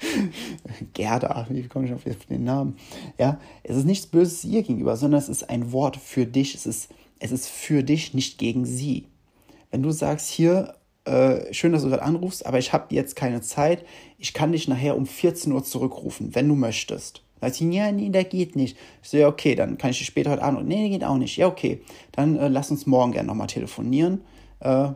Gerda, 0.94 1.46
wie 1.50 1.66
komme 1.68 1.86
ich 1.86 1.92
auf 1.92 2.02
den 2.28 2.44
Namen? 2.44 2.76
Ja, 3.18 3.40
es 3.62 3.76
ist 3.76 3.84
nichts 3.84 4.06
Böses 4.06 4.44
ihr 4.44 4.62
gegenüber, 4.62 4.96
sondern 4.96 5.18
es 5.18 5.28
ist 5.28 5.48
ein 5.48 5.72
Wort 5.72 5.96
für 5.96 6.26
dich. 6.26 6.54
Es 6.54 6.66
ist, 6.66 6.90
es 7.18 7.32
ist 7.32 7.48
für 7.48 7.82
dich, 7.82 8.14
nicht 8.14 8.38
gegen 8.38 8.64
sie. 8.64 9.06
Wenn 9.70 9.82
du 9.82 9.90
sagst, 9.90 10.30
hier, 10.30 10.74
äh, 11.04 11.52
schön, 11.52 11.72
dass 11.72 11.82
du 11.82 11.88
gerade 11.88 12.02
anrufst, 12.02 12.46
aber 12.46 12.58
ich 12.58 12.72
habe 12.72 12.94
jetzt 12.94 13.16
keine 13.16 13.40
Zeit, 13.40 13.84
ich 14.18 14.34
kann 14.34 14.52
dich 14.52 14.68
nachher 14.68 14.96
um 14.96 15.06
14 15.06 15.52
Uhr 15.52 15.64
zurückrufen, 15.64 16.34
wenn 16.34 16.48
du 16.48 16.54
möchtest. 16.54 17.22
Da 17.40 17.50
sie, 17.50 17.70
ja, 17.70 17.92
nee, 17.92 18.08
der 18.08 18.24
geht 18.24 18.56
nicht. 18.56 18.76
Ich 19.02 19.10
so, 19.10 19.16
ja, 19.16 19.28
okay, 19.28 19.54
dann 19.54 19.78
kann 19.78 19.90
ich 19.90 19.98
dich 19.98 20.06
später 20.06 20.30
heute 20.30 20.42
Abend. 20.42 20.66
Nee, 20.66 20.88
geht 20.88 21.04
auch 21.04 21.18
nicht. 21.18 21.36
Ja, 21.36 21.46
okay. 21.46 21.80
Dann 22.12 22.36
äh, 22.36 22.48
lass 22.48 22.70
uns 22.70 22.86
morgen 22.86 23.12
gerne 23.12 23.28
nochmal 23.28 23.46
telefonieren. 23.46 24.22
Äh, 24.60 24.88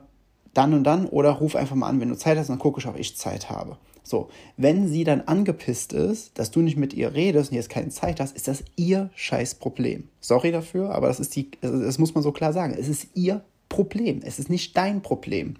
dann 0.54 0.74
und 0.74 0.84
dann. 0.84 1.06
Oder 1.06 1.30
ruf 1.32 1.54
einfach 1.54 1.76
mal 1.76 1.88
an, 1.88 2.00
wenn 2.00 2.08
du 2.08 2.16
Zeit 2.16 2.38
hast, 2.38 2.48
dann 2.48 2.58
gucke 2.58 2.80
ich, 2.80 2.86
ob 2.86 2.98
ich 2.98 3.16
Zeit 3.16 3.50
habe. 3.50 3.76
So, 4.10 4.28
wenn 4.56 4.88
sie 4.88 5.04
dann 5.04 5.20
angepisst 5.20 5.92
ist, 5.92 6.36
dass 6.36 6.50
du 6.50 6.62
nicht 6.62 6.76
mit 6.76 6.92
ihr 6.94 7.14
redest 7.14 7.52
und 7.52 7.56
jetzt 7.56 7.70
keine 7.70 7.90
Zeit 7.90 8.18
hast, 8.18 8.34
ist 8.34 8.48
das 8.48 8.64
ihr 8.74 9.08
scheiß 9.14 9.54
Problem. 9.54 10.08
Sorry 10.20 10.50
dafür, 10.50 10.92
aber 10.92 11.06
das 11.06 11.20
ist 11.20 11.36
die, 11.36 11.52
das 11.60 11.98
muss 11.98 12.12
man 12.12 12.24
so 12.24 12.32
klar 12.32 12.52
sagen. 12.52 12.74
Es 12.76 12.88
ist 12.88 13.06
ihr 13.14 13.44
Problem. 13.68 14.20
Es 14.24 14.40
ist 14.40 14.50
nicht 14.50 14.76
dein 14.76 15.00
Problem. 15.00 15.54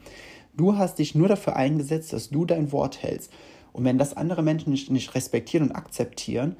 Du 0.56 0.76
hast 0.76 0.98
dich 0.98 1.14
nur 1.14 1.28
dafür 1.28 1.54
eingesetzt, 1.54 2.12
dass 2.12 2.30
du 2.30 2.44
dein 2.44 2.72
Wort 2.72 3.04
hältst. 3.04 3.30
Und 3.72 3.84
wenn 3.84 3.98
das 3.98 4.16
andere 4.16 4.42
Menschen 4.42 4.72
nicht, 4.72 4.90
nicht 4.90 5.14
respektieren 5.14 5.68
und 5.68 5.76
akzeptieren, 5.76 6.56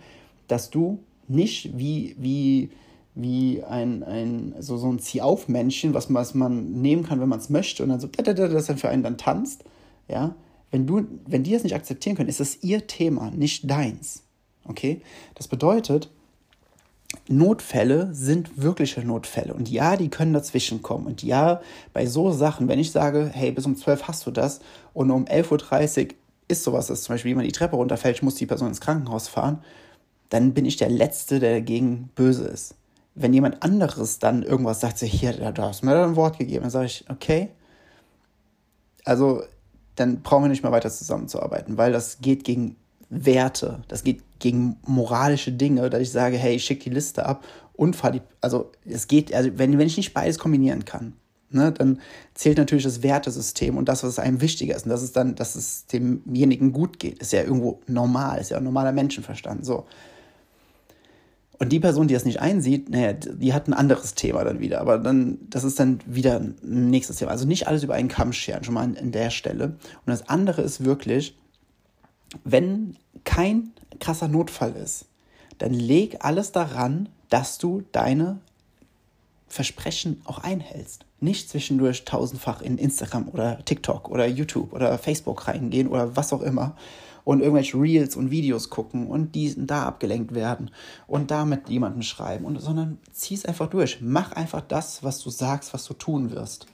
dass 0.47 0.70
du 0.70 1.00
nicht 1.26 1.76
wie, 1.76 2.14
wie, 2.20 2.70
wie 3.16 3.64
ein, 3.64 4.04
ein, 4.04 4.54
so, 4.61 4.76
so 4.76 4.88
ein 4.88 5.00
Zieh-auf-Männchen, 5.00 5.92
was, 5.92 6.14
was 6.14 6.35
man 6.35 6.70
nehmen 6.80 7.02
kann, 7.02 7.20
wenn 7.20 7.28
man 7.28 7.40
es 7.40 7.50
möchte, 7.50 7.82
und 7.82 7.88
dann 7.88 7.99
so, 7.99 8.06
das 8.06 8.66
dann 8.66 8.78
für 8.78 8.88
einen 8.88 9.02
dann 9.02 9.18
tanzt, 9.18 9.64
ja, 10.06 10.37
wenn, 10.70 10.86
du, 10.86 11.06
wenn 11.26 11.42
die 11.42 11.54
es 11.54 11.62
nicht 11.62 11.74
akzeptieren 11.74 12.16
können, 12.16 12.28
ist 12.28 12.40
es 12.40 12.62
ihr 12.62 12.86
Thema, 12.86 13.30
nicht 13.30 13.70
deins. 13.70 14.22
Okay? 14.64 15.02
Das 15.34 15.48
bedeutet, 15.48 16.10
Notfälle 17.28 18.12
sind 18.12 18.62
wirkliche 18.62 19.04
Notfälle. 19.04 19.54
Und 19.54 19.68
ja, 19.68 19.96
die 19.96 20.08
können 20.08 20.32
dazwischen 20.32 20.82
kommen. 20.82 21.06
Und 21.06 21.22
ja, 21.22 21.60
bei 21.92 22.06
so 22.06 22.30
Sachen, 22.30 22.68
wenn 22.68 22.78
ich 22.78 22.92
sage, 22.92 23.30
hey, 23.32 23.50
bis 23.50 23.66
um 23.66 23.76
12 23.76 24.08
hast 24.08 24.26
du 24.26 24.30
das 24.30 24.60
und 24.94 25.10
um 25.10 25.24
11.30 25.24 26.06
Uhr 26.06 26.14
ist 26.48 26.64
sowas, 26.64 26.86
dass 26.88 27.02
zum 27.02 27.14
Beispiel 27.14 27.30
jemand 27.30 27.46
die 27.46 27.52
Treppe 27.52 27.76
runterfällt, 27.76 28.16
ich 28.16 28.22
muss 28.22 28.34
die 28.36 28.46
Person 28.46 28.68
ins 28.68 28.80
Krankenhaus 28.80 29.28
fahren, 29.28 29.62
dann 30.28 30.54
bin 30.54 30.64
ich 30.64 30.76
der 30.76 30.88
Letzte, 30.90 31.40
der 31.40 31.54
dagegen 31.54 32.10
böse 32.14 32.44
ist. 32.44 32.74
Wenn 33.14 33.32
jemand 33.34 33.62
anderes 33.62 34.18
dann 34.20 34.42
irgendwas 34.42 34.80
sagt, 34.80 34.98
so, 34.98 35.06
hier, 35.06 35.32
du 35.32 35.62
hast 35.62 35.82
mir 35.82 36.04
ein 36.04 36.16
Wort 36.16 36.38
gegeben, 36.38 36.62
dann 36.62 36.70
sage 36.70 36.86
ich, 36.86 37.04
okay. 37.08 37.50
Also, 39.04 39.42
dann 40.00 40.23
brauchen 40.23 40.45
wir 40.45 40.49
nicht 40.49 40.62
mehr 40.62 40.73
weiter 40.73 40.90
zusammenzuarbeiten, 40.90 41.76
weil 41.76 41.92
das 41.92 42.19
geht 42.21 42.45
gegen 42.45 42.76
Werte, 43.11 43.83
das 43.88 44.04
geht 44.04 44.23
gegen 44.38 44.76
moralische 44.87 45.52
Dinge, 45.52 45.90
dass 45.90 46.00
ich 46.00 46.11
sage, 46.11 46.37
hey, 46.37 46.54
ich 46.57 46.64
schicke 46.64 46.85
die 46.85 46.95
Liste 46.95 47.26
ab 47.26 47.45
und 47.75 47.97
fahre 47.97 48.14
die, 48.14 48.23
also 48.40 48.71
es 48.85 49.09
geht, 49.09 49.35
also 49.35 49.50
wenn, 49.57 49.78
wenn 49.78 49.87
ich 49.87 49.97
nicht 49.97 50.14
beides 50.14 50.38
kombinieren 50.38 50.85
kann, 50.85 51.14
ne, 51.50 51.73
dann 51.73 52.00
zählt 52.35 52.59
natürlich 52.59 52.85
das 52.85 53.02
Wertesystem 53.02 53.76
und 53.76 53.88
das, 53.88 54.02
was 54.02 54.19
einem 54.19 54.40
wichtiger 54.40 54.76
ist. 54.76 54.85
Und 54.85 54.90
das 54.90 55.02
ist 55.02 55.16
dann, 55.16 55.35
dass 55.35 55.57
es 55.57 55.87
demjenigen 55.87 56.73
gut 56.73 56.99
geht. 56.99 57.19
Ist 57.19 57.33
ja 57.33 57.42
irgendwo 57.42 57.80
normal, 57.87 58.40
ist 58.40 58.50
ja 58.50 58.57
ein 58.57 58.64
normaler 58.64 58.92
Menschenverstand. 58.92 59.64
So. 59.64 59.87
Und 61.61 61.73
die 61.73 61.79
Person, 61.79 62.09
die 62.09 62.14
das 62.14 62.25
nicht 62.25 62.40
einsieht, 62.40 62.88
naja, 62.88 63.12
die 63.12 63.52
hat 63.52 63.69
ein 63.69 63.75
anderes 63.75 64.14
Thema 64.14 64.43
dann 64.45 64.61
wieder. 64.61 64.81
Aber 64.81 64.97
dann, 64.97 65.38
das 65.50 65.62
ist 65.62 65.79
dann 65.79 66.00
wieder 66.07 66.40
ein 66.40 66.57
nächstes 66.88 67.19
Thema. 67.19 67.33
Also 67.33 67.47
nicht 67.47 67.69
alles 67.69 67.85
über 67.85 67.93
einen 67.93 68.09
Kamm 68.09 68.33
scheren, 68.33 68.64
schon 68.64 68.73
mal 68.73 68.83
an, 68.83 68.97
an 68.97 69.12
der 69.12 69.29
Stelle. 69.29 69.67
Und 69.67 70.07
das 70.07 70.26
andere 70.31 70.62
ist 70.62 70.87
wirklich, 70.87 71.37
wenn 72.45 72.97
kein 73.25 73.73
krasser 74.00 74.26
Notfall 74.26 74.75
ist, 74.75 75.05
dann 75.59 75.75
leg 75.75 76.17
alles 76.21 76.50
daran, 76.52 77.11
dass 77.29 77.59
du 77.59 77.83
deine 77.93 78.38
Versprechen 79.50 80.23
auch 80.25 80.38
einhältst. 80.38 81.04
Nicht 81.19 81.50
zwischendurch 81.50 82.04
tausendfach 82.04 82.62
in 82.62 82.78
Instagram 82.78 83.28
oder 83.28 83.62
TikTok 83.64 84.09
oder 84.09 84.26
YouTube 84.26 84.73
oder 84.73 84.97
Facebook 84.97 85.49
reingehen 85.49 85.88
oder 85.88 86.16
was 86.16 86.33
auch 86.33 86.40
immer 86.40 86.76
und 87.25 87.40
irgendwelche 87.40 87.76
Reels 87.76 88.16
und 88.16 88.30
Videos 88.30 88.71
gucken 88.71 89.09
und 89.09 89.35
die 89.35 89.54
da 89.66 89.87
abgelenkt 89.87 90.35
werden 90.35 90.71
und 91.09 91.30
da 91.30 91.45
mit 91.45 91.69
jemandem 91.69 92.02
schreiben, 92.02 92.45
und, 92.45 92.61
sondern 92.61 92.99
zieh 93.12 93.35
es 93.35 93.45
einfach 93.45 93.69
durch. 93.69 93.99
Mach 94.00 94.33
einfach 94.33 94.62
das, 94.62 95.02
was 95.02 95.21
du 95.21 95.30
sagst, 95.30 95.75
was 95.75 95.85
du 95.85 95.95
tun 95.95 96.30
wirst. 96.30 96.66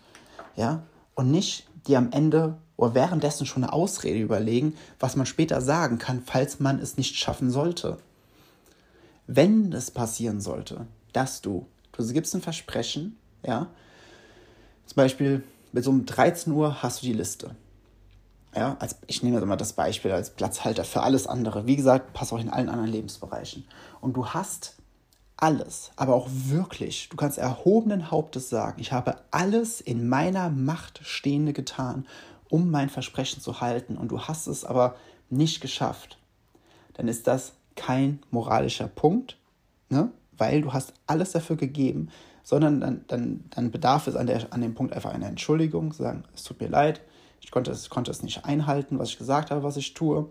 Ja? 0.54 0.82
Und 1.14 1.30
nicht 1.30 1.66
dir 1.86 1.98
am 1.98 2.12
Ende 2.12 2.58
oder 2.76 2.94
währenddessen 2.94 3.46
schon 3.46 3.64
eine 3.64 3.72
Ausrede 3.72 4.18
überlegen, 4.18 4.74
was 5.00 5.16
man 5.16 5.26
später 5.26 5.60
sagen 5.62 5.98
kann, 5.98 6.22
falls 6.24 6.60
man 6.60 6.78
es 6.78 6.98
nicht 6.98 7.16
schaffen 7.16 7.50
sollte. 7.50 7.96
Wenn 9.26 9.72
es 9.72 9.90
passieren 9.90 10.40
sollte, 10.40 10.86
dass 11.12 11.40
du 11.40 11.66
Du 11.96 12.12
gibst 12.12 12.34
ein 12.34 12.42
Versprechen, 12.42 13.18
ja. 13.44 13.68
Zum 14.86 14.96
Beispiel, 14.96 15.42
bis 15.72 15.86
um 15.86 16.06
13 16.06 16.52
Uhr 16.52 16.82
hast 16.82 17.02
du 17.02 17.06
die 17.06 17.12
Liste. 17.12 17.56
Ja, 18.54 18.76
als, 18.78 18.96
ich 19.06 19.22
nehme 19.22 19.36
jetzt 19.36 19.46
mal 19.46 19.56
das 19.56 19.74
Beispiel 19.74 20.12
als 20.12 20.30
Platzhalter 20.30 20.84
für 20.84 21.02
alles 21.02 21.26
andere. 21.26 21.66
Wie 21.66 21.76
gesagt, 21.76 22.14
passt 22.14 22.32
auch 22.32 22.38
in 22.38 22.48
allen 22.48 22.68
anderen 22.68 22.90
Lebensbereichen. 22.90 23.64
Und 24.00 24.14
du 24.14 24.28
hast 24.28 24.76
alles, 25.36 25.90
aber 25.96 26.14
auch 26.14 26.28
wirklich, 26.30 27.08
du 27.10 27.16
kannst 27.16 27.36
erhobenen 27.36 28.10
Hauptes 28.10 28.48
sagen, 28.48 28.80
ich 28.80 28.92
habe 28.92 29.16
alles 29.30 29.80
in 29.80 30.08
meiner 30.08 30.48
Macht 30.48 31.00
Stehende 31.02 31.52
getan, 31.52 32.06
um 32.48 32.70
mein 32.70 32.88
Versprechen 32.88 33.42
zu 33.42 33.60
halten 33.60 33.96
und 33.96 34.08
du 34.08 34.22
hast 34.22 34.46
es 34.46 34.64
aber 34.64 34.96
nicht 35.28 35.60
geschafft, 35.60 36.18
dann 36.94 37.08
ist 37.08 37.26
das 37.26 37.52
kein 37.74 38.20
moralischer 38.30 38.88
Punkt, 38.88 39.36
ne? 39.90 40.10
Weil 40.38 40.62
du 40.62 40.72
hast 40.72 40.92
alles 41.06 41.32
dafür 41.32 41.56
gegeben, 41.56 42.08
sondern 42.42 42.80
dann, 42.80 43.04
dann, 43.08 43.44
dann 43.50 43.70
bedarf 43.70 44.06
es 44.06 44.16
an, 44.16 44.26
der, 44.26 44.52
an 44.52 44.60
dem 44.60 44.74
Punkt 44.74 44.92
einfach 44.92 45.12
einer 45.12 45.26
Entschuldigung, 45.26 45.92
zu 45.92 46.02
sagen, 46.02 46.24
es 46.34 46.44
tut 46.44 46.60
mir 46.60 46.68
leid, 46.68 47.00
ich 47.40 47.50
konnte 47.50 47.70
es, 47.70 47.90
konnte 47.90 48.10
es 48.10 48.22
nicht 48.22 48.44
einhalten, 48.44 48.98
was 48.98 49.10
ich 49.10 49.18
gesagt 49.18 49.50
habe, 49.50 49.62
was 49.62 49.76
ich 49.76 49.94
tue. 49.94 50.28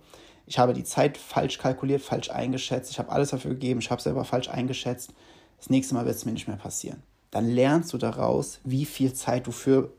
Ich 0.48 0.60
habe 0.60 0.74
die 0.74 0.84
Zeit 0.84 1.18
falsch 1.18 1.58
kalkuliert, 1.58 2.02
falsch 2.02 2.30
eingeschätzt, 2.30 2.92
ich 2.92 3.00
habe 3.00 3.12
alles 3.12 3.32
dafür 3.32 3.52
gegeben, 3.52 3.80
ich 3.80 3.92
habe 3.92 4.02
selber 4.02 4.26
falsch 4.26 4.50
eingeschätzt. 4.50 5.14
Das 5.58 5.70
nächste 5.70 5.96
Mal 5.96 6.06
wird 6.06 6.16
es 6.16 6.26
mir 6.26 6.34
nicht 6.34 6.48
mehr 6.48 6.58
passieren. 6.58 7.02
Dann 7.32 7.50
lernst 7.50 7.92
du 7.94 7.98
daraus, 7.98 8.60
wie 8.64 8.86
viel 8.86 9.14
Zeit 9.14 9.48
du 9.48 9.52
für 9.52 9.92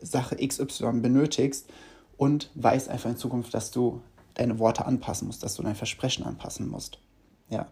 Sache 0.00 0.36
XY 0.36 1.00
benötigst 1.00 1.68
und 2.16 2.50
weißt 2.54 2.88
einfach 2.88 3.10
in 3.10 3.16
Zukunft, 3.16 3.54
dass 3.54 3.70
du 3.70 4.00
deine 4.34 4.58
Worte 4.58 4.84
anpassen 4.84 5.26
musst, 5.26 5.42
dass 5.42 5.54
du 5.56 5.62
dein 5.62 5.74
Versprechen 5.74 6.24
anpassen 6.24 6.68
musst. 6.68 6.98
Ja, 7.48 7.66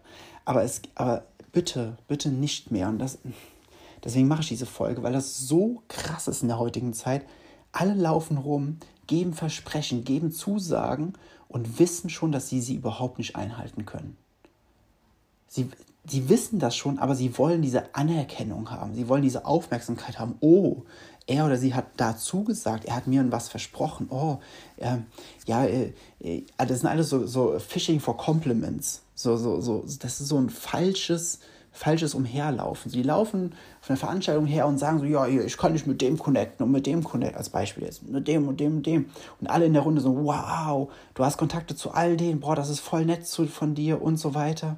aber 0.45 0.63
es, 0.63 0.81
aber 0.95 1.25
bitte, 1.53 1.97
bitte 2.09 2.29
nicht 2.29 2.69
mehr. 2.71 2.89
Und 2.89 2.99
das, 2.99 3.19
Deswegen 4.03 4.27
mache 4.27 4.41
ich 4.41 4.49
diese 4.49 4.65
Folge, 4.65 5.01
weil 5.01 5.13
das 5.13 5.39
so 5.39 5.81
krass 5.87 6.27
ist 6.27 6.41
in 6.41 6.49
der 6.49 6.59
heutigen 6.59 6.93
Zeit. 6.93 7.25
Alle 7.71 7.93
laufen 7.93 8.37
rum, 8.37 8.77
geben 9.07 9.33
Versprechen, 9.33 10.03
geben 10.03 10.31
Zusagen 10.31 11.13
und 11.47 11.79
wissen 11.79 12.09
schon, 12.09 12.31
dass 12.31 12.49
sie 12.49 12.61
sie 12.61 12.75
überhaupt 12.75 13.17
nicht 13.17 13.35
einhalten 13.35 13.85
können. 13.85 14.17
Sie, 15.47 15.69
sie 16.05 16.29
wissen 16.29 16.59
das 16.59 16.75
schon, 16.75 16.99
aber 16.99 17.15
sie 17.15 17.37
wollen 17.37 17.61
diese 17.61 17.95
Anerkennung 17.95 18.69
haben. 18.69 18.93
Sie 18.93 19.07
wollen 19.07 19.21
diese 19.21 19.45
Aufmerksamkeit 19.45 20.19
haben. 20.19 20.35
Oh, 20.41 20.83
er 21.27 21.45
oder 21.45 21.57
sie 21.57 21.73
hat 21.73 21.85
dazu 21.97 22.43
gesagt, 22.43 22.85
er 22.85 22.95
hat 22.95 23.07
mir 23.07 23.25
was 23.31 23.47
versprochen. 23.47 24.07
Oh, 24.09 24.39
äh, 24.77 24.97
ja, 25.45 25.65
äh, 25.65 25.93
das 26.57 26.81
sind 26.81 26.89
alles 26.89 27.09
so, 27.09 27.25
so 27.25 27.57
Fishing 27.59 27.99
for 27.99 28.17
Compliments. 28.17 29.03
So, 29.15 29.37
so, 29.37 29.61
so, 29.61 29.85
das 29.99 30.19
ist 30.19 30.27
so 30.27 30.37
ein 30.37 30.49
falsches, 30.49 31.39
falsches 31.71 32.13
Umherlaufen. 32.13 32.91
Sie 32.91 33.03
laufen 33.03 33.53
von 33.79 33.95
der 33.95 33.97
Veranstaltung 33.97 34.45
her 34.45 34.67
und 34.67 34.79
sagen 34.79 34.99
so, 34.99 35.05
ja, 35.05 35.25
ich 35.25 35.55
kann 35.55 35.71
nicht 35.71 35.87
mit 35.87 36.01
dem 36.01 36.19
connecten 36.19 36.65
und 36.65 36.71
mit 36.71 36.85
dem 36.85 37.03
connecten, 37.03 37.37
als 37.37 37.49
Beispiel 37.49 37.85
jetzt, 37.85 38.03
mit 38.03 38.27
dem 38.27 38.49
und 38.49 38.59
dem 38.59 38.77
und 38.77 38.85
dem. 38.85 39.05
Und 39.39 39.47
alle 39.47 39.65
in 39.65 39.73
der 39.73 39.83
Runde 39.83 40.01
so, 40.01 40.25
wow, 40.25 40.91
du 41.13 41.23
hast 41.23 41.37
Kontakte 41.37 41.75
zu 41.75 41.91
all 41.91 42.17
denen, 42.17 42.41
boah, 42.41 42.55
das 42.55 42.69
ist 42.69 42.81
voll 42.81 43.05
nett 43.05 43.25
von 43.25 43.75
dir 43.75 44.01
und 44.01 44.17
so 44.17 44.35
weiter. 44.35 44.75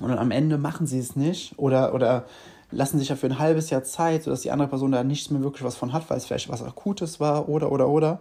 Und 0.00 0.10
am 0.12 0.30
Ende 0.30 0.58
machen 0.58 0.86
sie 0.86 0.98
es 0.98 1.16
nicht 1.16 1.58
oder, 1.58 1.94
oder 1.94 2.24
lassen 2.70 2.98
sich 2.98 3.08
ja 3.08 3.16
für 3.16 3.26
ein 3.26 3.38
halbes 3.38 3.70
Jahr 3.70 3.82
Zeit, 3.82 4.22
sodass 4.22 4.42
die 4.42 4.50
andere 4.50 4.68
Person 4.68 4.92
da 4.92 5.02
nichts 5.02 5.30
mehr 5.30 5.42
wirklich 5.42 5.64
was 5.64 5.76
von 5.76 5.92
hat, 5.92 6.08
weil 6.08 6.18
es 6.18 6.26
vielleicht 6.26 6.48
was 6.48 6.62
Akutes 6.62 7.20
war 7.20 7.48
oder, 7.48 7.72
oder, 7.72 7.88
oder. 7.88 8.20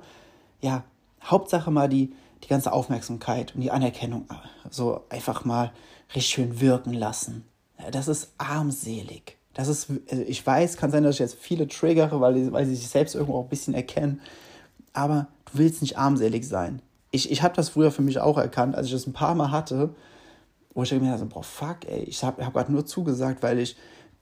Ja, 0.61 0.83
Hauptsache 1.23 1.71
mal 1.71 1.89
die, 1.89 2.13
die 2.43 2.47
ganze 2.47 2.71
Aufmerksamkeit 2.71 3.53
und 3.55 3.61
die 3.61 3.71
Anerkennung 3.71 4.25
so 4.69 5.01
einfach 5.09 5.45
mal 5.45 5.71
richtig 6.15 6.33
schön 6.33 6.61
wirken 6.61 6.93
lassen. 6.93 7.45
Das 7.91 8.07
ist 8.07 8.33
armselig. 8.38 9.38
Das 9.53 9.67
ist, 9.67 9.88
also 10.09 10.23
ich 10.23 10.45
weiß, 10.45 10.77
kann 10.77 10.91
sein, 10.91 11.03
dass 11.03 11.15
ich 11.15 11.19
jetzt 11.19 11.35
viele 11.35 11.67
triggere, 11.67 12.21
weil, 12.21 12.51
weil 12.51 12.65
sie 12.65 12.75
sich 12.75 12.88
selbst 12.88 13.15
irgendwo 13.15 13.38
auch 13.38 13.43
ein 13.43 13.49
bisschen 13.49 13.73
erkennen. 13.73 14.21
Aber 14.93 15.27
du 15.51 15.59
willst 15.59 15.81
nicht 15.81 15.97
armselig 15.97 16.47
sein. 16.47 16.81
Ich, 17.11 17.31
ich 17.31 17.41
habe 17.41 17.55
das 17.55 17.69
früher 17.69 17.91
für 17.91 18.01
mich 18.01 18.19
auch 18.19 18.38
erkannt, 18.38 18.75
als 18.75 18.88
ich 18.88 18.93
das 18.93 19.07
ein 19.07 19.13
paar 19.13 19.35
Mal 19.35 19.51
hatte, 19.51 19.89
wo 20.73 20.83
ich 20.83 20.91
mir 20.91 21.11
dachte, 21.11 21.25
boah, 21.25 21.43
fuck, 21.43 21.85
ey, 21.88 22.03
ich 22.03 22.23
habe 22.23 22.45
hab 22.45 22.53
gerade 22.53 22.71
nur 22.71 22.85
zugesagt, 22.85 23.43
weil 23.43 23.59
ich 23.59 23.75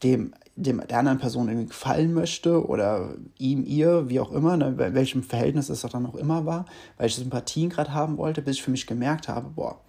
dem, 0.03 0.33
dem 0.55 0.81
der 0.87 0.99
anderen 0.99 1.19
Person 1.19 1.47
irgendwie 1.47 1.67
gefallen 1.67 2.13
möchte 2.13 2.65
oder 2.65 3.15
ihm, 3.37 3.63
ihr, 3.65 4.09
wie 4.09 4.19
auch 4.19 4.31
immer, 4.31 4.57
ne, 4.57 4.71
bei 4.71 4.93
welchem 4.93 5.23
Verhältnis 5.23 5.69
es 5.69 5.83
auch 5.83 5.89
dann 5.89 6.05
auch 6.05 6.15
immer 6.15 6.45
war, 6.45 6.65
weil 6.97 7.07
ich 7.07 7.15
Sympathien 7.15 7.69
gerade 7.69 7.93
haben 7.93 8.17
wollte, 8.17 8.41
bis 8.41 8.57
ich 8.57 8.63
für 8.63 8.71
mich 8.71 8.87
gemerkt 8.87 9.27
habe, 9.27 9.49
boah, 9.49 9.79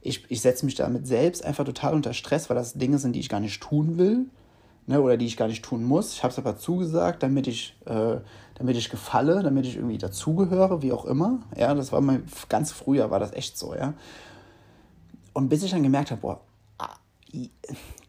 ich, 0.00 0.24
ich 0.28 0.40
setze 0.40 0.64
mich 0.64 0.76
damit 0.76 1.06
selbst 1.06 1.44
einfach 1.44 1.64
total 1.64 1.94
unter 1.94 2.14
Stress, 2.14 2.48
weil 2.48 2.56
das 2.56 2.74
Dinge 2.74 2.98
sind, 2.98 3.14
die 3.14 3.20
ich 3.20 3.28
gar 3.28 3.40
nicht 3.40 3.60
tun 3.60 3.98
will 3.98 4.26
ne, 4.88 5.00
oder 5.00 5.16
die 5.16 5.26
ich 5.26 5.36
gar 5.36 5.46
nicht 5.46 5.64
tun 5.64 5.84
muss. 5.84 6.14
Ich 6.14 6.24
habe 6.24 6.32
es 6.32 6.38
aber 6.38 6.56
zugesagt, 6.56 7.22
damit 7.22 7.46
ich, 7.46 7.76
äh, 7.84 8.16
damit 8.54 8.76
ich 8.76 8.90
gefalle, 8.90 9.42
damit 9.42 9.66
ich 9.66 9.76
irgendwie 9.76 9.98
dazugehöre, 9.98 10.82
wie 10.82 10.92
auch 10.92 11.04
immer. 11.04 11.40
Ja, 11.56 11.74
das 11.74 11.92
war 11.92 12.00
mal 12.00 12.22
ganz 12.48 12.72
früher 12.72 13.10
war 13.10 13.20
das 13.20 13.32
echt 13.32 13.56
so, 13.56 13.74
ja. 13.74 13.94
Und 15.32 15.48
bis 15.48 15.62
ich 15.62 15.70
dann 15.70 15.82
gemerkt 15.82 16.10
habe, 16.10 16.20
boah, 16.20 16.40
ah, 16.78 16.96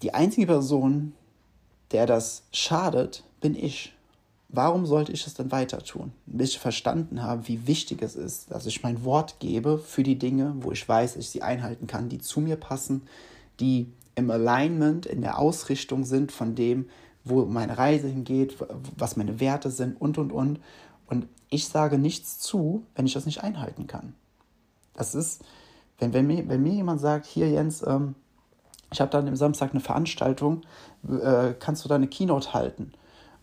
die 0.01 0.13
einzige 0.13 0.47
Person, 0.47 1.13
der 1.91 2.05
das 2.05 2.43
schadet, 2.51 3.23
bin 3.41 3.55
ich. 3.55 3.93
Warum 4.51 4.87
sollte 4.87 5.11
ich 5.11 5.27
es 5.27 5.35
dann 5.35 5.51
weiter 5.51 5.83
tun? 5.83 6.11
Bis 6.25 6.51
ich 6.51 6.59
verstanden 6.59 7.21
habe, 7.21 7.47
wie 7.47 7.67
wichtig 7.67 8.01
es 8.01 8.15
ist, 8.15 8.49
dass 8.49 8.65
ich 8.65 8.81
mein 8.81 9.03
Wort 9.03 9.39
gebe 9.39 9.77
für 9.77 10.01
die 10.01 10.17
Dinge, 10.17 10.55
wo 10.61 10.71
ich 10.71 10.87
weiß, 10.87 11.17
ich 11.17 11.29
sie 11.29 11.43
einhalten 11.43 11.85
kann, 11.85 12.09
die 12.09 12.17
zu 12.17 12.41
mir 12.41 12.55
passen, 12.55 13.03
die 13.59 13.91
im 14.15 14.31
Alignment, 14.31 15.05
in 15.05 15.21
der 15.21 15.37
Ausrichtung 15.37 16.03
sind 16.03 16.31
von 16.31 16.55
dem, 16.55 16.89
wo 17.23 17.45
meine 17.45 17.77
Reise 17.77 18.07
hingeht, 18.07 18.55
was 18.97 19.17
meine 19.17 19.39
Werte 19.39 19.69
sind 19.69 19.99
und, 20.01 20.17
und, 20.17 20.31
und. 20.31 20.59
Und 21.05 21.27
ich 21.49 21.67
sage 21.67 21.97
nichts 21.97 22.39
zu, 22.39 22.83
wenn 22.95 23.05
ich 23.05 23.13
das 23.13 23.25
nicht 23.27 23.43
einhalten 23.43 23.87
kann. 23.87 24.15
Das 24.93 25.15
ist, 25.15 25.43
wenn, 25.99 26.13
wenn, 26.13 26.27
mir, 26.27 26.47
wenn 26.47 26.63
mir 26.63 26.73
jemand 26.73 27.01
sagt, 27.01 27.25
hier 27.25 27.49
Jens, 27.49 27.85
ähm, 27.85 28.15
ich 28.91 29.01
habe 29.01 29.11
dann 29.11 29.27
am 29.27 29.35
Samstag 29.35 29.71
eine 29.71 29.81
Veranstaltung, 29.81 30.61
äh, 31.07 31.53
kannst 31.59 31.85
du 31.85 31.89
da 31.89 31.95
eine 31.95 32.07
Keynote 32.07 32.53
halten? 32.53 32.93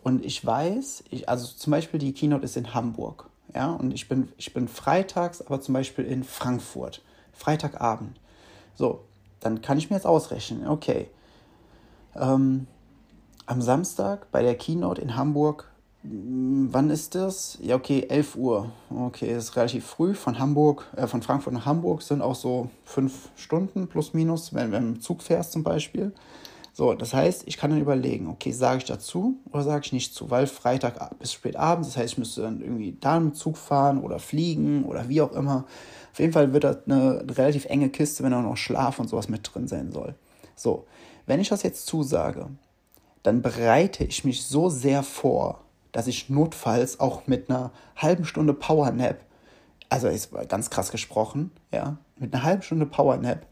Und 0.03 0.25
ich 0.25 0.45
weiß, 0.45 1.05
ich, 1.11 1.29
also 1.29 1.47
zum 1.47 1.71
Beispiel 1.71 1.99
die 1.99 2.13
Keynote 2.13 2.45
ist 2.45 2.57
in 2.57 2.75
Hamburg, 2.75 3.29
ja, 3.55 3.73
und 3.73 3.93
ich 3.93 4.09
bin, 4.09 4.29
ich 4.37 4.53
bin 4.53 4.69
freitags, 4.69 5.41
aber 5.41 5.61
zum 5.61 5.75
Beispiel 5.75 6.05
in 6.05 6.25
Frankfurt, 6.25 7.03
Freitagabend. 7.33 8.19
So, 8.75 9.01
dann 9.41 9.63
kann 9.63 9.79
ich 9.79 9.91
mir 9.91 9.97
jetzt 9.97 10.07
ausrechnen, 10.07 10.67
okay, 10.69 11.09
ähm, 12.15 12.67
am 13.47 13.63
Samstag 13.63 14.31
bei 14.33 14.43
der 14.43 14.57
Keynote 14.57 15.01
in 15.01 15.17
Hamburg 15.17 15.71
wann 16.09 16.91
ist 16.91 17.15
das? 17.15 17.59
Ja, 17.63 17.77
okay, 17.77 18.07
11 18.09 18.37
Uhr. 18.37 18.71
Okay, 18.91 19.35
das 19.35 19.45
ist 19.45 19.57
relativ 19.57 19.87
früh. 19.87 20.15
Von 20.15 20.39
Hamburg, 20.39 20.87
äh, 20.97 21.07
von 21.07 21.23
Frankfurt 21.23 21.53
nach 21.53 21.67
Hamburg 21.67 22.03
sind 22.03 22.23
auch 22.23 22.35
so 22.35 22.71
fünf 22.85 23.31
Stunden 23.37 23.89
plus 23.89 24.15
minus, 24.15 24.55
wenn, 24.55 24.73
wenn 24.73 24.83
du 24.83 24.89
im 24.91 25.01
Zug 25.01 25.23
fährst 25.23 25.53
zum 25.53 25.63
Beispiel. 25.63 26.13
So, 26.73 26.93
das 26.93 27.15
heißt, 27.15 27.45
ich 27.47 27.57
kann 27.57 27.71
dann 27.71 27.81
überlegen, 27.81 28.29
okay, 28.29 28.53
sage 28.53 28.79
ich 28.79 28.85
dazu 28.85 29.39
oder 29.51 29.63
sage 29.63 29.87
ich 29.87 29.93
nicht 29.93 30.15
zu, 30.15 30.31
weil 30.31 30.47
Freitag 30.47 31.19
bis 31.19 31.33
spät 31.33 31.57
abends, 31.57 31.89
das 31.89 31.97
heißt, 31.97 32.13
ich 32.13 32.19
müsste 32.19 32.43
dann 32.43 32.61
irgendwie 32.61 32.99
da 33.01 33.17
im 33.17 33.33
Zug 33.33 33.57
fahren 33.57 33.99
oder 33.99 34.19
fliegen 34.19 34.85
oder 34.85 35.09
wie 35.09 35.23
auch 35.23 35.33
immer. 35.33 35.65
Auf 36.13 36.19
jeden 36.19 36.35
Fall 36.35 36.53
wird 36.53 36.65
das 36.65 36.79
eine 36.85 37.25
relativ 37.35 37.65
enge 37.65 37.89
Kiste, 37.89 38.23
wenn 38.25 38.35
auch 38.35 38.43
noch 38.43 38.59
Schlaf 38.59 38.99
und 38.99 39.09
sowas 39.09 39.31
mit 39.31 39.49
drin 39.51 39.69
sein 39.69 39.91
soll. 39.91 40.17
So, 40.55 40.85
wenn 41.25 41.41
ich 41.41 41.49
das 41.49 41.63
jetzt 41.63 41.87
zusage, 41.87 42.49
dann 43.23 43.41
bereite 43.41 44.05
ich 44.05 44.25
mich 44.25 44.45
so 44.45 44.69
sehr 44.69 45.03
vor, 45.03 45.66
dass 45.97 46.09
ich 46.09 46.29
notfalls 46.29 47.01
auch 47.01 47.27
mit 47.27 47.49
einer 47.49 47.73
halben 47.97 48.27
Stunde 48.27 48.53
Powernap, 48.53 49.25
also 49.89 50.09
ist 50.09 50.29
ganz 50.47 50.69
krass 50.69 50.91
gesprochen, 50.91 51.51
ja, 51.73 51.97
mit 52.19 52.35
einer 52.35 52.43
halben 52.43 52.61
Stunde 52.61 52.85
Powernap 52.85 53.47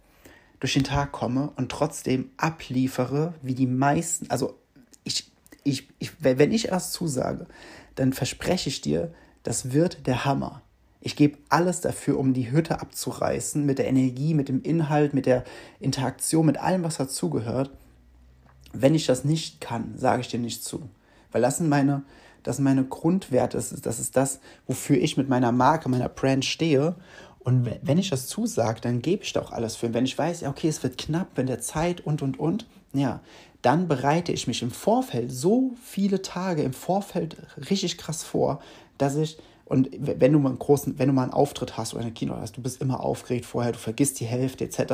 durch 0.61 0.74
den 0.74 0.85
Tag 0.85 1.11
komme 1.11 1.52
und 1.57 1.72
trotzdem 1.72 2.33
abliefere, 2.37 3.33
wie 3.40 3.54
die 3.54 3.66
meisten, 3.66 4.28
also 4.28 4.59
ich, 5.04 5.33
ich, 5.62 5.88
ich, 5.98 6.12
wenn 6.20 6.52
ich 6.52 6.68
erst 6.68 6.92
zusage, 6.92 7.46
dann 7.94 8.12
verspreche 8.12 8.68
ich 8.68 8.83
dir, 8.83 9.14
das 9.42 9.72
wird 9.72 10.07
der 10.07 10.26
Hammer. 10.26 10.61
Ich 11.00 11.16
gebe 11.16 11.38
alles 11.48 11.80
dafür, 11.80 12.18
um 12.18 12.35
die 12.35 12.52
Hütte 12.52 12.78
abzureißen, 12.78 13.64
mit 13.64 13.78
der 13.78 13.88
Energie, 13.88 14.35
mit 14.35 14.50
dem 14.50 14.61
Inhalt, 14.61 15.14
mit 15.14 15.24
der 15.24 15.44
Interaktion, 15.80 16.44
mit 16.44 16.59
allem, 16.59 16.85
was 16.85 16.98
dazugehört. 16.98 17.70
Wenn 18.74 18.94
ich 18.94 19.07
das 19.07 19.24
nicht 19.24 19.62
kann, 19.62 19.96
sage 19.96 20.20
ich 20.20 20.28
dir 20.28 20.40
nicht 20.40 20.62
zu. 20.62 20.90
Weil 21.33 21.40
das 21.40 21.57
sind 21.57 21.70
meine, 21.70 22.02
das 22.44 22.57
sind 22.57 22.64
meine 22.64 22.85
Grundwerte, 22.85 23.57
das 23.57 23.72
ist, 23.72 24.16
das 24.16 24.40
wofür 24.66 24.96
ich 24.96 25.16
mit 25.16 25.28
meiner 25.28 25.50
Marke, 25.50 25.88
meiner 25.88 26.09
Brand 26.09 26.44
stehe. 26.44 26.94
Und 27.40 27.68
wenn 27.83 27.98
ich 27.98 28.11
das 28.11 28.28
zusage, 28.28 28.80
dann 28.80 29.02
gebe 29.02 29.24
ich 29.24 29.33
da 29.33 29.42
auch 29.42 29.50
alles 29.50 29.76
für. 29.76 29.87
Und 29.87 29.94
wenn 29.94 30.04
ich 30.04 30.16
weiß, 30.16 30.44
okay, 30.44 30.68
es 30.68 30.83
wird 30.83 30.96
knapp, 30.96 31.28
wenn 31.35 31.46
der 31.46 31.61
Zeit 31.61 32.00
und, 32.00 32.22
und, 32.22 32.38
und, 32.38 32.66
ja, 32.92 33.20
dann 33.61 33.88
bereite 33.88 34.33
ich 34.33 34.46
mich 34.46 34.62
im 34.62 34.70
Vorfeld 34.70 35.33
so 35.33 35.72
viele 35.83 36.22
Tage 36.22 36.62
im 36.62 36.72
Vorfeld 36.72 37.37
richtig 37.70 37.98
krass 37.98 38.22
vor, 38.22 38.61
dass 38.98 39.16
ich 39.16 39.38
und 39.66 39.88
wenn 39.98 40.33
du 40.33 40.38
mal 40.38 40.50
einen 40.50 40.59
großen, 40.59 40.98
wenn 40.98 41.09
du 41.09 41.14
mal 41.14 41.22
einen 41.22 41.33
Auftritt 41.33 41.78
hast 41.78 41.94
oder 41.94 42.02
eine 42.02 42.12
Kino 42.12 42.37
hast, 42.38 42.57
du 42.57 42.62
bist 42.62 42.83
immer 42.83 43.00
aufgeregt 43.00 43.46
vorher, 43.46 43.72
du 43.72 43.78
vergisst 43.78 44.20
die 44.20 44.26
Hälfte 44.26 44.64
etc. 44.64 44.92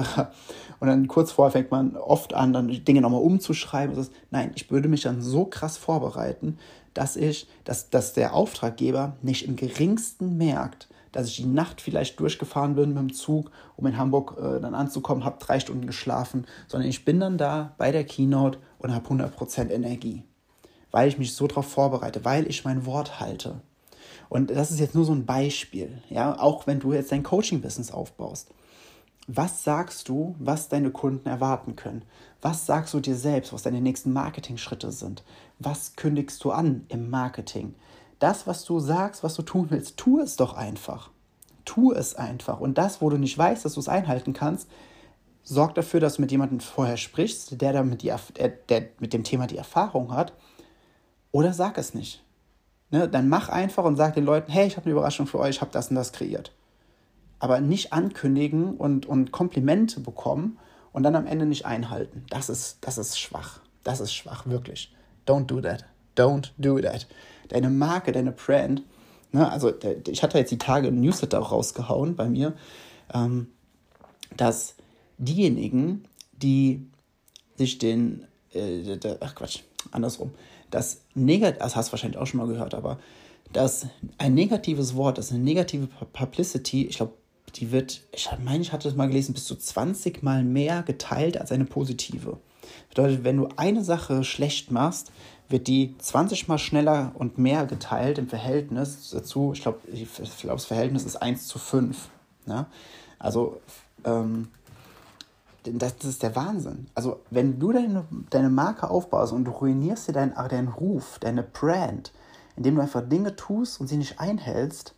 Und 0.78 0.86
dann 0.86 1.08
kurz 1.08 1.32
vorher 1.32 1.50
fängt 1.50 1.72
man 1.72 1.96
oft 1.96 2.34
an, 2.34 2.52
dann 2.52 2.68
Dinge 2.68 3.00
nochmal 3.00 3.20
umzuschreiben. 3.20 3.96
Nein, 4.30 4.52
ich 4.54 4.70
würde 4.70 4.88
mich 4.88 5.02
dann 5.02 5.22
so 5.22 5.44
krass 5.44 5.76
vorbereiten, 5.76 6.58
dass 6.94 7.16
ich, 7.16 7.48
dass, 7.64 7.90
dass 7.90 8.12
der 8.12 8.34
Auftraggeber 8.34 9.16
nicht 9.22 9.46
im 9.46 9.56
geringsten 9.56 10.36
merkt, 10.36 10.88
dass 11.12 11.28
ich 11.28 11.36
die 11.36 11.46
Nacht 11.46 11.80
vielleicht 11.80 12.20
durchgefahren 12.20 12.74
bin 12.74 12.90
mit 12.90 12.98
dem 12.98 13.12
Zug, 13.12 13.50
um 13.76 13.86
in 13.86 13.96
Hamburg 13.96 14.36
äh, 14.38 14.60
dann 14.60 14.74
anzukommen, 14.74 15.24
habe 15.24 15.44
drei 15.44 15.58
Stunden 15.60 15.86
geschlafen, 15.86 16.46
sondern 16.68 16.88
ich 16.88 17.04
bin 17.04 17.20
dann 17.20 17.38
da 17.38 17.74
bei 17.78 17.90
der 17.90 18.04
Keynote 18.04 18.58
und 18.78 18.94
habe 18.94 19.08
100% 19.08 19.70
Energie, 19.70 20.22
weil 20.90 21.08
ich 21.08 21.18
mich 21.18 21.34
so 21.34 21.46
darauf 21.46 21.66
vorbereite, 21.66 22.24
weil 22.24 22.48
ich 22.48 22.64
mein 22.64 22.86
Wort 22.86 23.20
halte. 23.20 23.60
Und 24.28 24.50
das 24.50 24.70
ist 24.70 24.78
jetzt 24.78 24.94
nur 24.94 25.04
so 25.04 25.12
ein 25.12 25.26
Beispiel, 25.26 26.00
ja, 26.08 26.38
auch 26.38 26.66
wenn 26.68 26.78
du 26.78 26.92
jetzt 26.92 27.10
dein 27.10 27.24
Coaching-Business 27.24 27.90
aufbaust. 27.90 28.48
Was 29.32 29.62
sagst 29.62 30.08
du, 30.08 30.34
was 30.40 30.68
deine 30.68 30.90
Kunden 30.90 31.28
erwarten 31.28 31.76
können? 31.76 32.02
Was 32.42 32.66
sagst 32.66 32.92
du 32.94 32.98
dir 32.98 33.14
selbst, 33.14 33.52
was 33.52 33.62
deine 33.62 33.80
nächsten 33.80 34.12
Marketing-Schritte 34.12 34.90
sind? 34.90 35.22
Was 35.60 35.94
kündigst 35.94 36.42
du 36.42 36.50
an 36.50 36.84
im 36.88 37.10
Marketing? 37.10 37.76
Das, 38.18 38.48
was 38.48 38.64
du 38.64 38.80
sagst, 38.80 39.22
was 39.22 39.36
du 39.36 39.42
tun 39.42 39.68
willst, 39.70 39.98
tu 39.98 40.18
es 40.18 40.34
doch 40.34 40.54
einfach. 40.54 41.10
Tu 41.64 41.92
es 41.92 42.16
einfach. 42.16 42.58
Und 42.58 42.76
das, 42.76 43.00
wo 43.00 43.08
du 43.08 43.18
nicht 43.18 43.38
weißt, 43.38 43.64
dass 43.64 43.74
du 43.74 43.80
es 43.80 43.88
einhalten 43.88 44.32
kannst, 44.32 44.68
sorg 45.44 45.76
dafür, 45.76 46.00
dass 46.00 46.16
du 46.16 46.22
mit 46.22 46.32
jemandem 46.32 46.58
vorher 46.58 46.96
sprichst, 46.96 47.60
der, 47.62 47.72
damit 47.72 48.02
die, 48.02 48.12
der, 48.68 48.88
mit 48.98 49.12
dem 49.12 49.22
Thema 49.22 49.46
die 49.46 49.58
Erfahrung 49.58 50.12
hat. 50.12 50.32
Oder 51.30 51.52
sag 51.52 51.78
es 51.78 51.94
nicht. 51.94 52.24
Ne, 52.90 53.08
dann 53.08 53.28
mach 53.28 53.48
einfach 53.48 53.84
und 53.84 53.94
sag 53.94 54.14
den 54.14 54.24
Leuten, 54.24 54.50
hey, 54.50 54.66
ich 54.66 54.76
habe 54.76 54.86
eine 54.86 54.92
Überraschung 54.94 55.28
für 55.28 55.38
euch, 55.38 55.50
ich 55.50 55.60
habe 55.60 55.70
das 55.70 55.88
und 55.88 55.94
das 55.94 56.10
kreiert. 56.10 56.52
Aber 57.40 57.60
nicht 57.60 57.92
ankündigen 57.92 58.76
und, 58.76 59.06
und 59.06 59.32
Komplimente 59.32 60.00
bekommen 60.00 60.58
und 60.92 61.02
dann 61.02 61.16
am 61.16 61.26
Ende 61.26 61.46
nicht 61.46 61.66
einhalten. 61.66 62.24
Das 62.30 62.48
ist, 62.48 62.78
das 62.82 62.98
ist 62.98 63.18
schwach. 63.18 63.60
Das 63.82 64.00
ist 64.00 64.12
schwach, 64.12 64.46
wirklich. 64.46 64.92
Don't 65.26 65.46
do 65.46 65.60
that. 65.60 65.84
Don't 66.16 66.50
do 66.58 66.78
that. 66.80 67.06
Deine 67.48 67.70
Marke, 67.70 68.12
deine 68.12 68.32
Brand, 68.32 68.82
ne, 69.32 69.50
also 69.50 69.72
ich 70.08 70.22
hatte 70.22 70.38
jetzt 70.38 70.50
die 70.50 70.58
Tage 70.58 70.88
ein 70.88 71.00
Newsletter 71.00 71.40
auch 71.40 71.52
rausgehauen 71.52 72.14
bei 72.14 72.28
mir, 72.28 72.52
ähm, 73.12 73.48
dass 74.36 74.74
diejenigen, 75.18 76.04
die 76.32 76.86
sich 77.56 77.78
den, 77.78 78.26
äh, 78.52 78.98
ach 79.20 79.34
Quatsch, 79.34 79.60
andersrum, 79.90 80.30
das 80.70 81.02
negativ, 81.14 81.58
das 81.58 81.76
hast 81.76 81.88
du 81.88 81.92
wahrscheinlich 81.92 82.18
auch 82.18 82.26
schon 82.26 82.38
mal 82.38 82.46
gehört, 82.46 82.74
aber 82.74 82.98
dass 83.52 83.86
ein 84.18 84.34
negatives 84.34 84.94
Wort, 84.94 85.18
das 85.18 85.32
eine 85.32 85.40
negative 85.40 85.88
Publicity, 86.12 86.86
ich 86.86 86.96
glaube, 86.96 87.14
die 87.56 87.72
wird, 87.72 88.02
ich 88.12 88.28
meine, 88.44 88.62
ich 88.62 88.72
hatte 88.72 88.88
das 88.88 88.96
mal 88.96 89.08
gelesen, 89.08 89.34
bis 89.34 89.44
zu 89.44 89.56
20 89.56 90.22
Mal 90.22 90.44
mehr 90.44 90.82
geteilt 90.82 91.40
als 91.40 91.52
eine 91.52 91.64
positive. 91.64 92.38
Bedeutet, 92.88 93.24
wenn 93.24 93.36
du 93.36 93.48
eine 93.56 93.84
Sache 93.84 94.24
schlecht 94.24 94.70
machst, 94.70 95.12
wird 95.48 95.66
die 95.66 95.96
20 95.98 96.48
Mal 96.48 96.58
schneller 96.58 97.12
und 97.14 97.38
mehr 97.38 97.66
geteilt 97.66 98.18
im 98.18 98.28
Verhältnis 98.28 99.10
dazu. 99.10 99.52
Ich 99.54 99.62
glaube, 99.62 99.80
glaub, 100.40 100.56
das 100.56 100.64
Verhältnis 100.64 101.04
ist 101.04 101.16
1 101.16 101.46
zu 101.48 101.58
5. 101.58 102.08
Ne? 102.46 102.66
Also, 103.18 103.60
ähm, 104.04 104.48
das, 105.64 105.96
das, 105.98 106.08
ist 106.08 106.22
der 106.22 106.36
Wahnsinn. 106.36 106.86
Also, 106.94 107.20
wenn 107.30 107.58
du 107.58 107.72
deine, 107.72 108.04
deine 108.30 108.48
Marke 108.48 108.88
aufbaust 108.88 109.32
und 109.32 109.44
du 109.44 109.50
ruinierst 109.50 110.08
dir 110.08 110.12
deinen, 110.12 110.34
deinen 110.34 110.68
Ruf, 110.68 111.18
deine 111.18 111.42
Brand, 111.42 112.12
indem 112.56 112.76
du 112.76 112.82
einfach 112.82 113.06
Dinge 113.06 113.36
tust 113.36 113.80
und 113.80 113.88
sie 113.88 113.96
nicht 113.96 114.20
einhältst, 114.20 114.94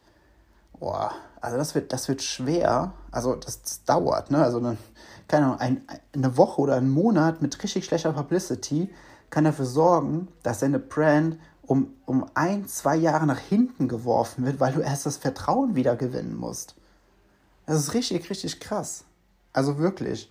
boah, 0.82 1.12
also 1.40 1.56
das 1.56 1.76
wird, 1.76 1.92
das 1.92 2.08
wird 2.08 2.22
schwer. 2.22 2.92
Also, 3.12 3.36
das, 3.36 3.62
das 3.62 3.84
dauert, 3.84 4.32
ne? 4.32 4.42
Also, 4.42 4.58
eine, 4.58 4.76
keine 5.28 5.46
Ahnung, 5.46 5.60
ein, 5.60 5.82
eine 6.12 6.36
Woche 6.36 6.60
oder 6.60 6.74
ein 6.74 6.90
Monat 6.90 7.40
mit 7.40 7.62
richtig 7.62 7.84
schlechter 7.84 8.12
Publicity 8.12 8.90
kann 9.30 9.44
dafür 9.44 9.64
sorgen, 9.64 10.26
dass 10.42 10.58
deine 10.58 10.80
Brand 10.80 11.38
um, 11.62 11.94
um 12.04 12.26
ein, 12.34 12.66
zwei 12.66 12.96
Jahre 12.96 13.26
nach 13.26 13.38
hinten 13.38 13.86
geworfen 13.86 14.44
wird, 14.44 14.58
weil 14.58 14.72
du 14.72 14.80
erst 14.80 15.06
das 15.06 15.16
Vertrauen 15.18 15.76
wieder 15.76 15.94
gewinnen 15.94 16.34
musst. 16.34 16.74
Das 17.64 17.76
ist 17.76 17.94
richtig, 17.94 18.28
richtig 18.28 18.58
krass. 18.58 19.04
Also 19.52 19.78
wirklich 19.78 20.30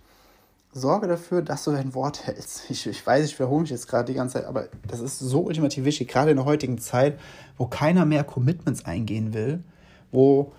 sorge 0.73 1.07
dafür, 1.07 1.41
dass 1.41 1.63
du 1.63 1.71
dein 1.71 1.95
Wort 1.95 2.27
hältst. 2.27 2.63
Ich, 2.69 2.85
ich 2.85 3.07
weiß, 3.07 3.25
ich 3.25 3.39
wiederhole 3.39 3.61
mich 3.61 3.69
jetzt 3.69 3.87
gerade 3.87 4.11
die 4.11 4.17
ganze 4.17 4.33
Zeit, 4.33 4.45
aber 4.45 4.67
das 4.85 4.99
ist 4.99 5.17
so 5.17 5.41
ultimativ 5.43 5.85
wichtig, 5.85 6.09
gerade 6.09 6.31
in 6.31 6.37
der 6.37 6.45
heutigen 6.45 6.77
Zeit, 6.77 7.17
wo 7.57 7.67
keiner 7.67 8.05
mehr 8.05 8.25
Commitments 8.25 8.83
eingehen 8.83 9.33
will, 9.33 9.63
wo 10.11 10.51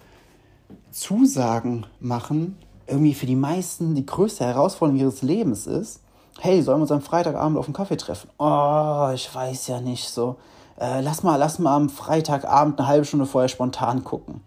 Zusagen 0.91 1.87
machen 2.01 2.57
irgendwie 2.87 3.15
für 3.15 3.27
die 3.27 3.37
meisten 3.37 3.95
die 3.95 4.07
größte 4.07 4.45
Herausforderung 4.45 5.01
ihres 5.01 5.23
Lebens 5.23 5.67
ist. 5.67 6.01
Hey, 6.39 6.63
sollen 6.63 6.79
wir 6.79 6.83
uns 6.83 6.93
am 6.93 7.01
Freitagabend 7.01 7.59
auf 7.59 7.67
einen 7.67 7.75
Kaffee 7.75 7.97
treffen? 7.97 8.31
Oh, 8.39 9.11
ich 9.15 9.33
weiß 9.35 9.69
ja 9.69 9.81
nicht 9.81 10.09
so. 10.09 10.37
Äh, 10.79 11.01
lass 11.01 11.23
mal, 11.23 11.37
lass 11.37 11.59
mal 11.59 11.77
am 11.77 11.89
Freitagabend 11.89 12.79
eine 12.79 12.89
halbe 12.89 13.05
Stunde 13.05 13.27
vorher 13.27 13.49
spontan 13.49 14.05
gucken. 14.05 14.41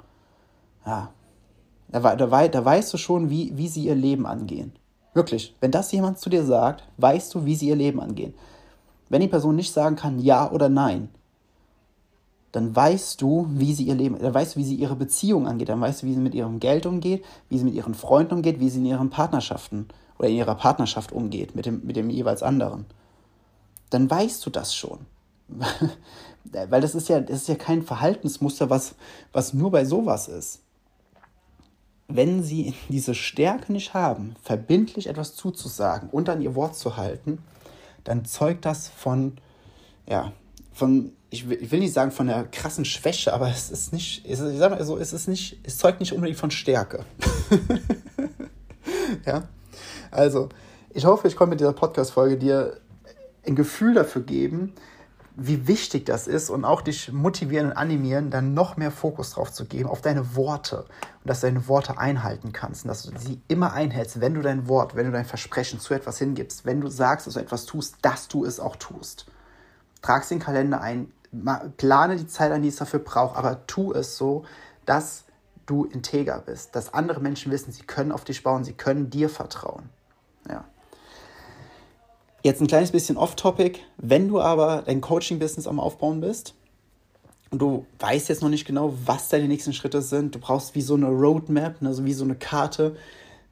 Ja, 0.86 1.10
da, 1.88 2.16
da, 2.16 2.48
da 2.48 2.66
weißt 2.66 2.94
du 2.94 2.98
schon, 2.98 3.30
wie, 3.30 3.56
wie 3.56 3.68
sie 3.68 3.86
ihr 3.86 3.96
Leben 3.96 4.26
angehen. 4.26 4.74
Wirklich, 5.14 5.56
wenn 5.62 5.72
das 5.72 5.92
jemand 5.92 6.20
zu 6.20 6.30
dir 6.30 6.44
sagt, 6.44 6.84
weißt 6.98 7.34
du, 7.34 7.46
wie 7.46 7.56
sie 7.56 7.70
ihr 7.70 7.76
Leben 7.76 8.02
angehen. 8.02 8.34
Wenn 9.10 9.22
die 9.22 9.28
Person 9.28 9.56
nicht 9.56 9.72
sagen 9.72 9.96
kann 9.96 10.20
ja 10.20 10.52
oder 10.52 10.68
nein, 10.68 11.10
dann 12.56 12.76
weißt 12.76 13.22
du, 13.22 13.48
wie 13.50 13.74
sie 13.74 13.84
ihr 13.84 13.96
Leben, 13.96 14.18
dann 14.18 14.34
weißt 14.34 14.56
du, 14.56 14.60
wie 14.60 14.64
sie 14.64 14.76
ihre 14.76 14.96
Beziehung 14.96 15.46
angeht, 15.48 15.70
dann 15.70 15.82
weißt 15.82 16.02
du, 16.02 16.08
wie 16.08 16.14
sie 16.14 16.20
mit 16.20 16.34
ihrem 16.34 16.60
Geld 16.60 16.86
umgeht, 16.86 17.26
wie 17.50 17.58
sie 17.58 17.66
mit 17.66 17.74
ihren 17.74 17.94
Freunden 17.94 18.36
umgeht, 18.36 18.60
wie 18.60 18.70
sie 18.70 18.80
in 18.80 18.86
ihren 18.86 19.10
Partnerschaften 19.10 19.88
oder 20.18 20.30
in 20.30 20.36
ihrer 20.36 20.56
Partnerschaft 20.56 21.12
umgeht 21.12 21.54
mit 21.54 21.66
dem, 21.66 21.86
mit 21.86 21.98
dem 21.98 22.10
jeweils 22.10 22.44
anderen. 22.44 22.86
Dann 23.90 24.10
weißt 24.10 24.46
du 24.46 24.50
das 24.50 24.74
schon. 24.74 25.00
Weil 26.70 26.80
das 26.80 26.96
ist 26.96 27.10
ja, 27.10 27.20
das 27.20 27.42
ist 27.42 27.50
ja 27.50 27.56
kein 27.56 27.84
Verhaltensmuster, 27.84 28.70
was, 28.70 28.96
was 29.34 29.54
nur 29.54 29.72
bei 29.72 29.84
sowas 29.84 30.28
ist 30.28 30.62
wenn 32.08 32.44
sie 32.44 32.76
diese 32.90 33.16
Stärke 33.16 33.72
nicht 33.74 33.94
haben, 33.94 34.36
verbindlich 34.42 35.08
etwas 35.08 35.36
zuzusagen 35.36 36.10
und 36.10 36.30
an 36.30 36.42
ihr 36.42 36.56
Wort 36.56 36.76
zu 36.76 36.98
halten, 36.98 37.40
dann 38.04 38.26
zeugt 38.26 38.66
das 38.66 38.88
von, 38.88 39.38
ja, 40.08 40.32
von, 40.76 41.14
ich 41.30 41.50
will, 41.50 41.58
ich 41.62 41.72
will 41.72 41.80
nicht 41.80 41.94
sagen 41.94 42.12
von 42.12 42.30
einer 42.30 42.44
krassen 42.44 42.84
Schwäche, 42.86 43.34
aber 43.34 43.50
es 43.50 43.72
ist 43.72 43.94
nicht, 43.94 44.26
ich 44.26 44.38
sag 44.38 44.72
mal 44.72 44.84
so, 44.84 44.98
es 44.98 45.14
ist 45.14 45.28
nicht, 45.28 45.58
es 45.64 45.78
zeugt 45.78 46.02
nicht 46.02 46.14
unbedingt 46.14 46.38
von 46.38 46.52
Stärke. 46.52 47.06
ja, 49.26 49.44
also, 50.12 50.50
ich 50.94 51.06
hoffe, 51.06 51.30
ich 51.30 51.38
konnte 51.38 51.52
mit 51.52 51.62
dieser 51.62 51.74
Podcast-Folge 51.74 52.38
dir 52.38 52.78
ein 53.48 53.56
Gefühl 53.56 53.94
dafür 53.94 54.24
geben, 54.24 54.74
wie 55.38 55.68
wichtig 55.68 56.06
das 56.06 56.28
ist 56.28 56.50
und 56.50 56.66
auch 56.66 56.82
dich 56.82 57.12
motivieren 57.12 57.68
und 57.68 57.74
animieren, 57.78 58.30
dann 58.30 58.54
noch 58.54 58.76
mehr 58.76 58.92
Fokus 58.92 59.32
drauf 59.32 59.52
zu 59.52 59.66
geben, 59.66 59.90
auf 59.90 60.02
deine 60.02 60.36
Worte 60.36 60.80
und 60.80 61.30
dass 61.30 61.42
du 61.42 61.48
deine 61.48 61.68
Worte 61.70 61.98
einhalten 61.98 62.52
kannst 62.52 62.84
und 62.84 62.90
dass 62.90 63.04
du 63.04 63.18
sie 63.18 63.42
immer 63.48 63.74
einhältst, 63.74 64.20
wenn 64.20 64.34
du 64.34 64.42
dein 64.42 64.68
Wort, 64.68 64.96
wenn 64.96 65.06
du 65.06 65.12
dein 65.12 65.26
Versprechen 65.26 65.80
zu 65.80 65.94
etwas 65.94 66.18
hingibst, 66.18 66.66
wenn 66.66 66.82
du 66.82 66.90
sagst, 66.90 67.28
dass 67.28 67.36
du 67.36 67.40
etwas 67.40 67.66
tust, 67.66 67.96
dass 68.02 68.28
du 68.28 68.46
es 68.46 68.60
auch 68.60 68.76
tust. 68.76 69.26
Trag 70.06 70.22
es 70.22 70.30
in 70.30 70.38
den 70.38 70.46
Kalender 70.46 70.82
ein, 70.82 71.12
plane 71.78 72.16
die 72.16 72.28
Zeit 72.28 72.52
an, 72.52 72.62
die 72.62 72.68
es 72.68 72.76
dafür 72.76 73.00
braucht, 73.00 73.36
aber 73.36 73.66
tu 73.66 73.92
es 73.92 74.18
so, 74.18 74.46
dass 74.86 75.24
du 75.66 75.86
integer 75.86 76.44
bist, 76.46 76.76
dass 76.76 76.94
andere 76.94 77.20
Menschen 77.20 77.52
wissen, 77.52 77.72
sie 77.72 77.82
können 77.82 78.12
auf 78.12 78.24
dich 78.24 78.44
bauen, 78.44 78.64
sie 78.64 78.74
können 78.74 79.10
dir 79.10 79.30
vertrauen. 79.30 79.90
Ja. 80.48 80.66
Jetzt 82.44 82.62
ein 82.62 82.68
kleines 82.68 82.92
bisschen 82.92 83.18
off-topic. 83.18 83.80
Wenn 83.98 84.28
du 84.28 84.40
aber 84.40 84.84
dein 84.86 85.02
Coaching-Business 85.02 85.66
am 85.66 85.80
Aufbauen 85.80 86.22
bist 86.22 86.54
und 87.50 87.60
du 87.60 87.88
weißt 87.98 88.30
jetzt 88.30 88.44
noch 88.44 88.50
nicht 88.50 88.66
genau, 88.66 88.94
was 89.06 89.30
deine 89.30 89.48
nächsten 89.48 89.74
Schritte 89.74 90.04
sind, 90.04 90.36
du 90.36 90.40
brauchst 90.40 90.76
wie 90.76 90.82
so 90.82 90.94
eine 90.94 91.08
Roadmap, 91.08 91.82
also 91.82 92.06
wie 92.06 92.14
so 92.14 92.26
eine 92.26 92.36
Karte. 92.36 92.96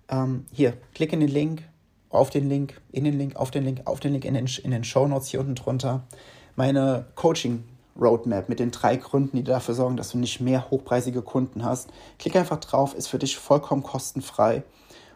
Ähm, 0.08 0.46
hier, 0.52 0.74
klick 0.94 1.14
in 1.14 1.20
den 1.20 1.30
Link, 1.30 1.64
auf 2.12 2.30
den 2.30 2.48
Link, 2.48 2.80
in 2.92 3.06
den 3.06 3.18
Link, 3.18 3.38
auf 3.38 3.50
den 3.50 3.64
Link, 3.64 3.82
auf 3.86 4.00
den 4.00 4.12
Link 4.12 4.26
in 4.26 4.36
den, 4.36 4.46
in 4.46 4.70
den 4.70 4.84
Show 4.84 5.08
Notes 5.08 5.30
hier 5.30 5.40
unten 5.40 5.56
drunter. 5.56 6.04
Meine 6.56 7.06
Coaching 7.16 7.64
Roadmap 8.00 8.50
mit 8.50 8.60
den 8.60 8.72
drei 8.72 8.96
Gründen, 8.96 9.38
die 9.38 9.44
dafür 9.44 9.76
sorgen, 9.76 9.98
dass 9.98 10.12
du 10.12 10.18
nicht 10.18 10.40
mehr 10.40 10.70
hochpreisige 10.70 11.22
Kunden 11.22 11.64
hast. 11.64 11.90
Klick 12.20 12.36
einfach 12.36 12.60
drauf, 12.60 12.96
ist 12.96 13.08
für 13.08 13.20
dich 13.20 13.38
vollkommen 13.38 13.84
kostenfrei. 13.84 14.64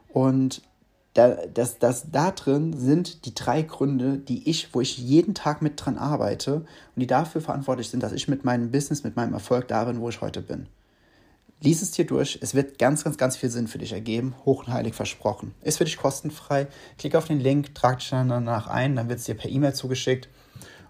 Und 0.09 0.61
da, 1.13 1.35
das, 1.51 1.79
das, 1.79 2.11
da 2.11 2.31
drin 2.31 2.77
sind 2.77 3.25
die 3.25 3.33
drei 3.33 3.63
Gründe, 3.63 4.17
die 4.17 4.47
ich, 4.47 4.73
wo 4.73 4.81
ich 4.81 4.97
jeden 4.97 5.33
Tag 5.33 5.63
mit 5.63 5.83
dran 5.83 5.97
arbeite 5.97 6.57
und 6.57 6.65
die 6.97 7.07
dafür 7.07 7.41
verantwortlich 7.41 7.89
sind, 7.89 8.03
dass 8.03 8.11
ich 8.11 8.27
mit 8.27 8.45
meinem 8.45 8.69
Business, 8.69 9.03
mit 9.03 9.15
meinem 9.15 9.33
Erfolg 9.33 9.67
da 9.67 9.85
bin, 9.85 9.99
wo 9.99 10.09
ich 10.09 10.21
heute 10.21 10.41
bin. 10.41 10.67
Lies 11.59 11.81
es 11.81 11.89
dir 11.89 12.05
durch, 12.05 12.37
es 12.43 12.53
wird 12.53 12.77
ganz, 12.77 13.03
ganz, 13.03 13.17
ganz 13.17 13.35
viel 13.35 13.49
Sinn 13.49 13.67
für 13.67 13.79
dich 13.79 13.93
ergeben, 13.93 14.35
hoch 14.45 14.67
und 14.67 14.73
heilig 14.73 14.93
versprochen. 14.93 15.55
Ist 15.63 15.79
für 15.79 15.85
dich 15.85 15.97
kostenfrei. 15.97 16.67
Klick 16.99 17.15
auf 17.15 17.25
den 17.25 17.39
Link, 17.39 17.73
trag 17.73 17.97
dich 17.97 18.11
dann 18.11 18.29
danach 18.29 18.67
ein, 18.67 18.95
dann 18.95 19.09
wird 19.09 19.17
es 19.17 19.25
dir 19.25 19.33
per 19.33 19.49
E-Mail 19.49 19.73
zugeschickt 19.73 20.29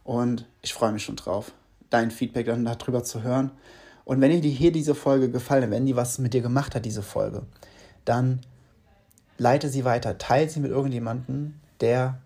und 0.07 0.45
ich 0.61 0.73
freue 0.73 0.93
mich 0.93 1.03
schon 1.03 1.17
drauf, 1.17 1.51
dein 1.89 2.11
Feedback 2.11 2.45
dann 2.45 2.63
darüber 2.63 3.03
zu 3.03 3.23
hören. 3.23 3.51
Und 4.05 4.21
wenn 4.21 4.41
dir 4.41 4.49
hier 4.49 4.71
diese 4.71 4.95
Folge 4.95 5.29
gefallen 5.29 5.69
wenn 5.69 5.85
die 5.85 5.97
was 5.97 6.17
mit 6.17 6.33
dir 6.33 6.41
gemacht 6.41 6.75
hat, 6.75 6.85
diese 6.85 7.03
Folge, 7.03 7.43
dann 8.05 8.39
leite 9.37 9.67
sie 9.67 9.83
weiter, 9.83 10.17
teile 10.17 10.49
sie 10.49 10.61
mit 10.61 10.71
irgendjemandem, 10.71 11.55
der, 11.81 12.21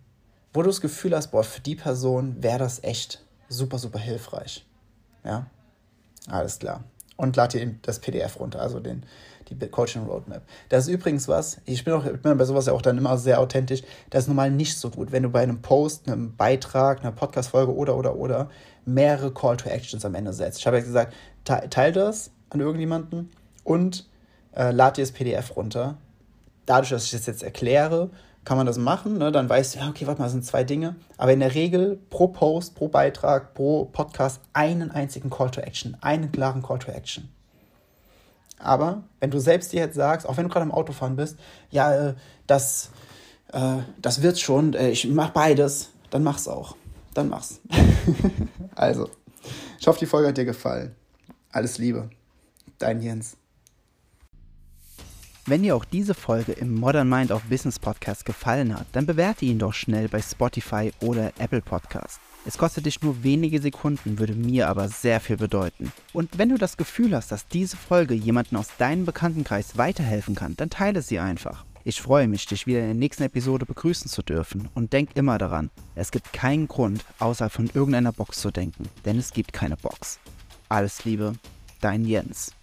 wo 0.54 0.62
du 0.62 0.67
das 0.67 0.80
Gefühl 0.80 1.15
hast, 1.15 1.32
boah, 1.32 1.44
für 1.44 1.62
die 1.62 1.76
Person 1.76 2.44
wäre 2.44 2.60
das 2.60 2.84
echt 2.84 3.26
super, 3.50 3.80
super 3.80 3.98
hilfreich. 3.98 4.63
Ja, 5.26 5.48
alles 6.28 6.60
klar. 6.60 6.84
Und 7.17 7.36
lad 7.36 7.54
dir 7.54 7.76
das 7.82 7.98
PDF 7.98 8.39
runter, 8.39 8.62
also 8.62 8.80
den, 8.80 9.04
die 9.56 9.68
Coaching 9.68 10.04
Roadmap. 10.04 10.44
Das 10.70 10.88
ist 10.88 10.94
übrigens 10.94 11.28
was, 11.28 11.60
ich 11.66 11.84
bin, 11.84 11.94
auch, 11.94 12.06
ich 12.06 12.22
bin 12.22 12.38
bei 12.38 12.46
sowas 12.46 12.66
ja 12.66 12.74
auch 12.74 12.82
dann 12.82 12.98
immer 12.98 13.18
sehr 13.18 13.40
authentisch, 13.40 13.82
das 14.10 14.24
ist 14.24 14.28
normal 14.28 14.52
nicht 14.52 14.78
so 14.78 14.90
gut, 14.90 15.12
wenn 15.12 15.24
du 15.24 15.30
bei 15.30 15.42
einem 15.42 15.62
Post, 15.62 16.08
einem 16.08 16.36
Beitrag, 16.36 17.02
einer 17.02 17.12
Podcast-Folge 17.12 17.74
oder, 17.74 17.98
oder, 17.98 18.16
oder 18.16 18.50
mehrere 18.86 19.34
Call 19.34 19.58
to 19.58 19.70
Actions 19.70 20.06
am 20.06 20.16
Ende 20.16 20.34
setzt. 20.34 20.60
Ich 20.60 20.68
habe 20.68 20.78
ja 20.78 20.84
gesagt, 20.84 21.14
teile 21.44 21.94
das 21.94 22.32
an 22.50 22.60
irgendjemanden 22.60 23.32
und 23.64 24.08
äh, 24.54 24.72
lad 24.72 24.98
dir 24.98 25.02
das 25.02 25.12
PDF 25.12 25.56
runter 25.56 25.98
dadurch, 26.66 26.90
dass 26.90 27.06
ich 27.06 27.12
das 27.12 27.26
jetzt 27.26 27.44
erkläre, 27.44 28.10
kann 28.44 28.58
man 28.58 28.66
das 28.66 28.78
machen. 28.78 29.18
Ne? 29.18 29.32
Dann 29.32 29.50
weißt 29.50 29.76
du, 29.76 29.80
ja, 29.80 29.90
okay, 29.90 30.08
warte 30.08 30.20
mal, 30.20 30.26
das 30.26 30.34
sind 30.34 30.46
zwei 30.46 30.64
Dinge. 30.64 30.96
Aber 31.18 31.34
in 31.34 31.40
der 31.40 31.54
Regel 31.54 32.00
pro 32.10 32.28
Post, 32.28 32.76
pro 32.76 32.88
Beitrag, 32.88 33.54
pro 33.54 33.86
Podcast 33.86 34.42
einen 34.54 34.92
einzigen 34.92 35.30
Call 35.30 35.52
to 35.52 35.62
Action, 35.62 35.98
einen 36.02 36.32
klaren 36.32 36.64
Call 36.64 36.80
to 36.80 36.92
Action. 36.92 37.30
Aber 38.63 39.04
wenn 39.19 39.32
du 39.32 39.39
selbst 39.39 39.74
dir 39.74 39.82
jetzt 39.82 39.95
sagst, 39.95 40.28
auch 40.28 40.38
wenn 40.38 40.45
du 40.45 40.50
gerade 40.50 40.63
am 40.63 40.71
Autofahren 40.71 41.15
bist, 41.15 41.38
ja, 41.69 42.10
äh, 42.10 42.13
das, 42.47 42.91
äh, 43.54 43.78
das 44.02 44.21
wird 44.21 44.39
schon, 44.39 44.74
äh, 44.74 44.89
ich 44.89 45.08
mach 45.08 45.32
beides, 45.32 45.89
dann 46.10 46.24
mach's 46.24 46.47
auch. 46.47 46.76
Dann 47.13 47.30
mach's. 47.30 47.60
also, 48.76 49.10
ich 49.80 49.88
hoffe, 49.88 50.00
die 50.00 50.06
Folge 50.06 50.30
hat 50.30 50.38
dir 50.38 50.45
gefallen. 50.45 50.95
Alles 51.52 51.78
Liebe. 51.78 52.10
Dein 52.78 53.02
Jens. 53.02 53.38
Wenn 55.45 55.63
dir 55.63 55.76
auch 55.76 55.86
diese 55.86 56.13
Folge 56.13 56.52
im 56.52 56.76
Modern 56.76 57.10
Mind 57.10 57.32
of 57.32 57.43
Business 57.43 57.80
Podcast 57.80 58.26
gefallen 58.26 58.78
hat, 58.78 58.86
dann 58.93 59.08
bewerte 59.08 59.43
ihn 59.45 59.60
doch 59.60 59.74
schnell 59.74 60.08
bei 60.08 60.21
Spotify 60.21 60.93
oder 61.02 61.32
Apple 61.39 61.62
Podcast. 61.62 62.19
Es 62.44 62.58
kostet 62.58 62.88
dich 62.88 63.02
nur 63.04 63.24
wenige 63.24 63.62
Sekunden, 63.62 64.18
würde 64.18 64.34
mir 64.34 64.68
aber 64.68 64.88
sehr 64.90 65.20
viel 65.20 65.38
bedeuten. 65.38 65.92
Und 66.12 66.40
wenn 66.40 66.50
du 66.50 66.58
das 66.58 66.76
Gefühl 66.76 67.16
hast, 67.16 67.32
dass 67.32 67.48
diese 67.48 67.78
Folge 67.78 68.16
jemanden 68.16 68.56
aus 68.56 68.70
deinem 68.80 69.06
Bekanntenkreis 69.06 69.78
weiterhelfen 69.78 70.34
kann, 70.34 70.56
dann 70.58 70.72
teile 70.72 71.04
sie 71.04 71.20
einfach. 71.20 71.66
Ich 71.84 72.02
freue 72.02 72.28
mich, 72.28 72.48
dich 72.48 72.66
wieder 72.66 72.80
in 72.80 72.86
der 72.86 72.94
nächsten 72.96 73.24
Episode 73.24 73.66
begrüßen 73.66 74.10
zu 74.10 74.24
dürfen 74.24 74.70
und 74.74 74.92
denk 74.92 75.16
immer 75.16 75.38
daran, 75.38 75.70
es 75.94 76.12
gibt 76.12 76.34
keinen 76.34 76.68
Grund, 76.68 77.06
außer 77.20 77.50
von 77.50 77.70
irgendeiner 77.74 78.12
Box 78.12 78.42
zu 78.42 78.50
denken, 78.50 78.90
denn 79.06 79.20
es 79.20 79.34
gibt 79.34 79.54
keine 79.54 79.78
Box. 79.78 80.20
Alles 80.70 81.06
Liebe, 81.06 81.34
dein 81.80 82.06
Jens. 82.06 82.54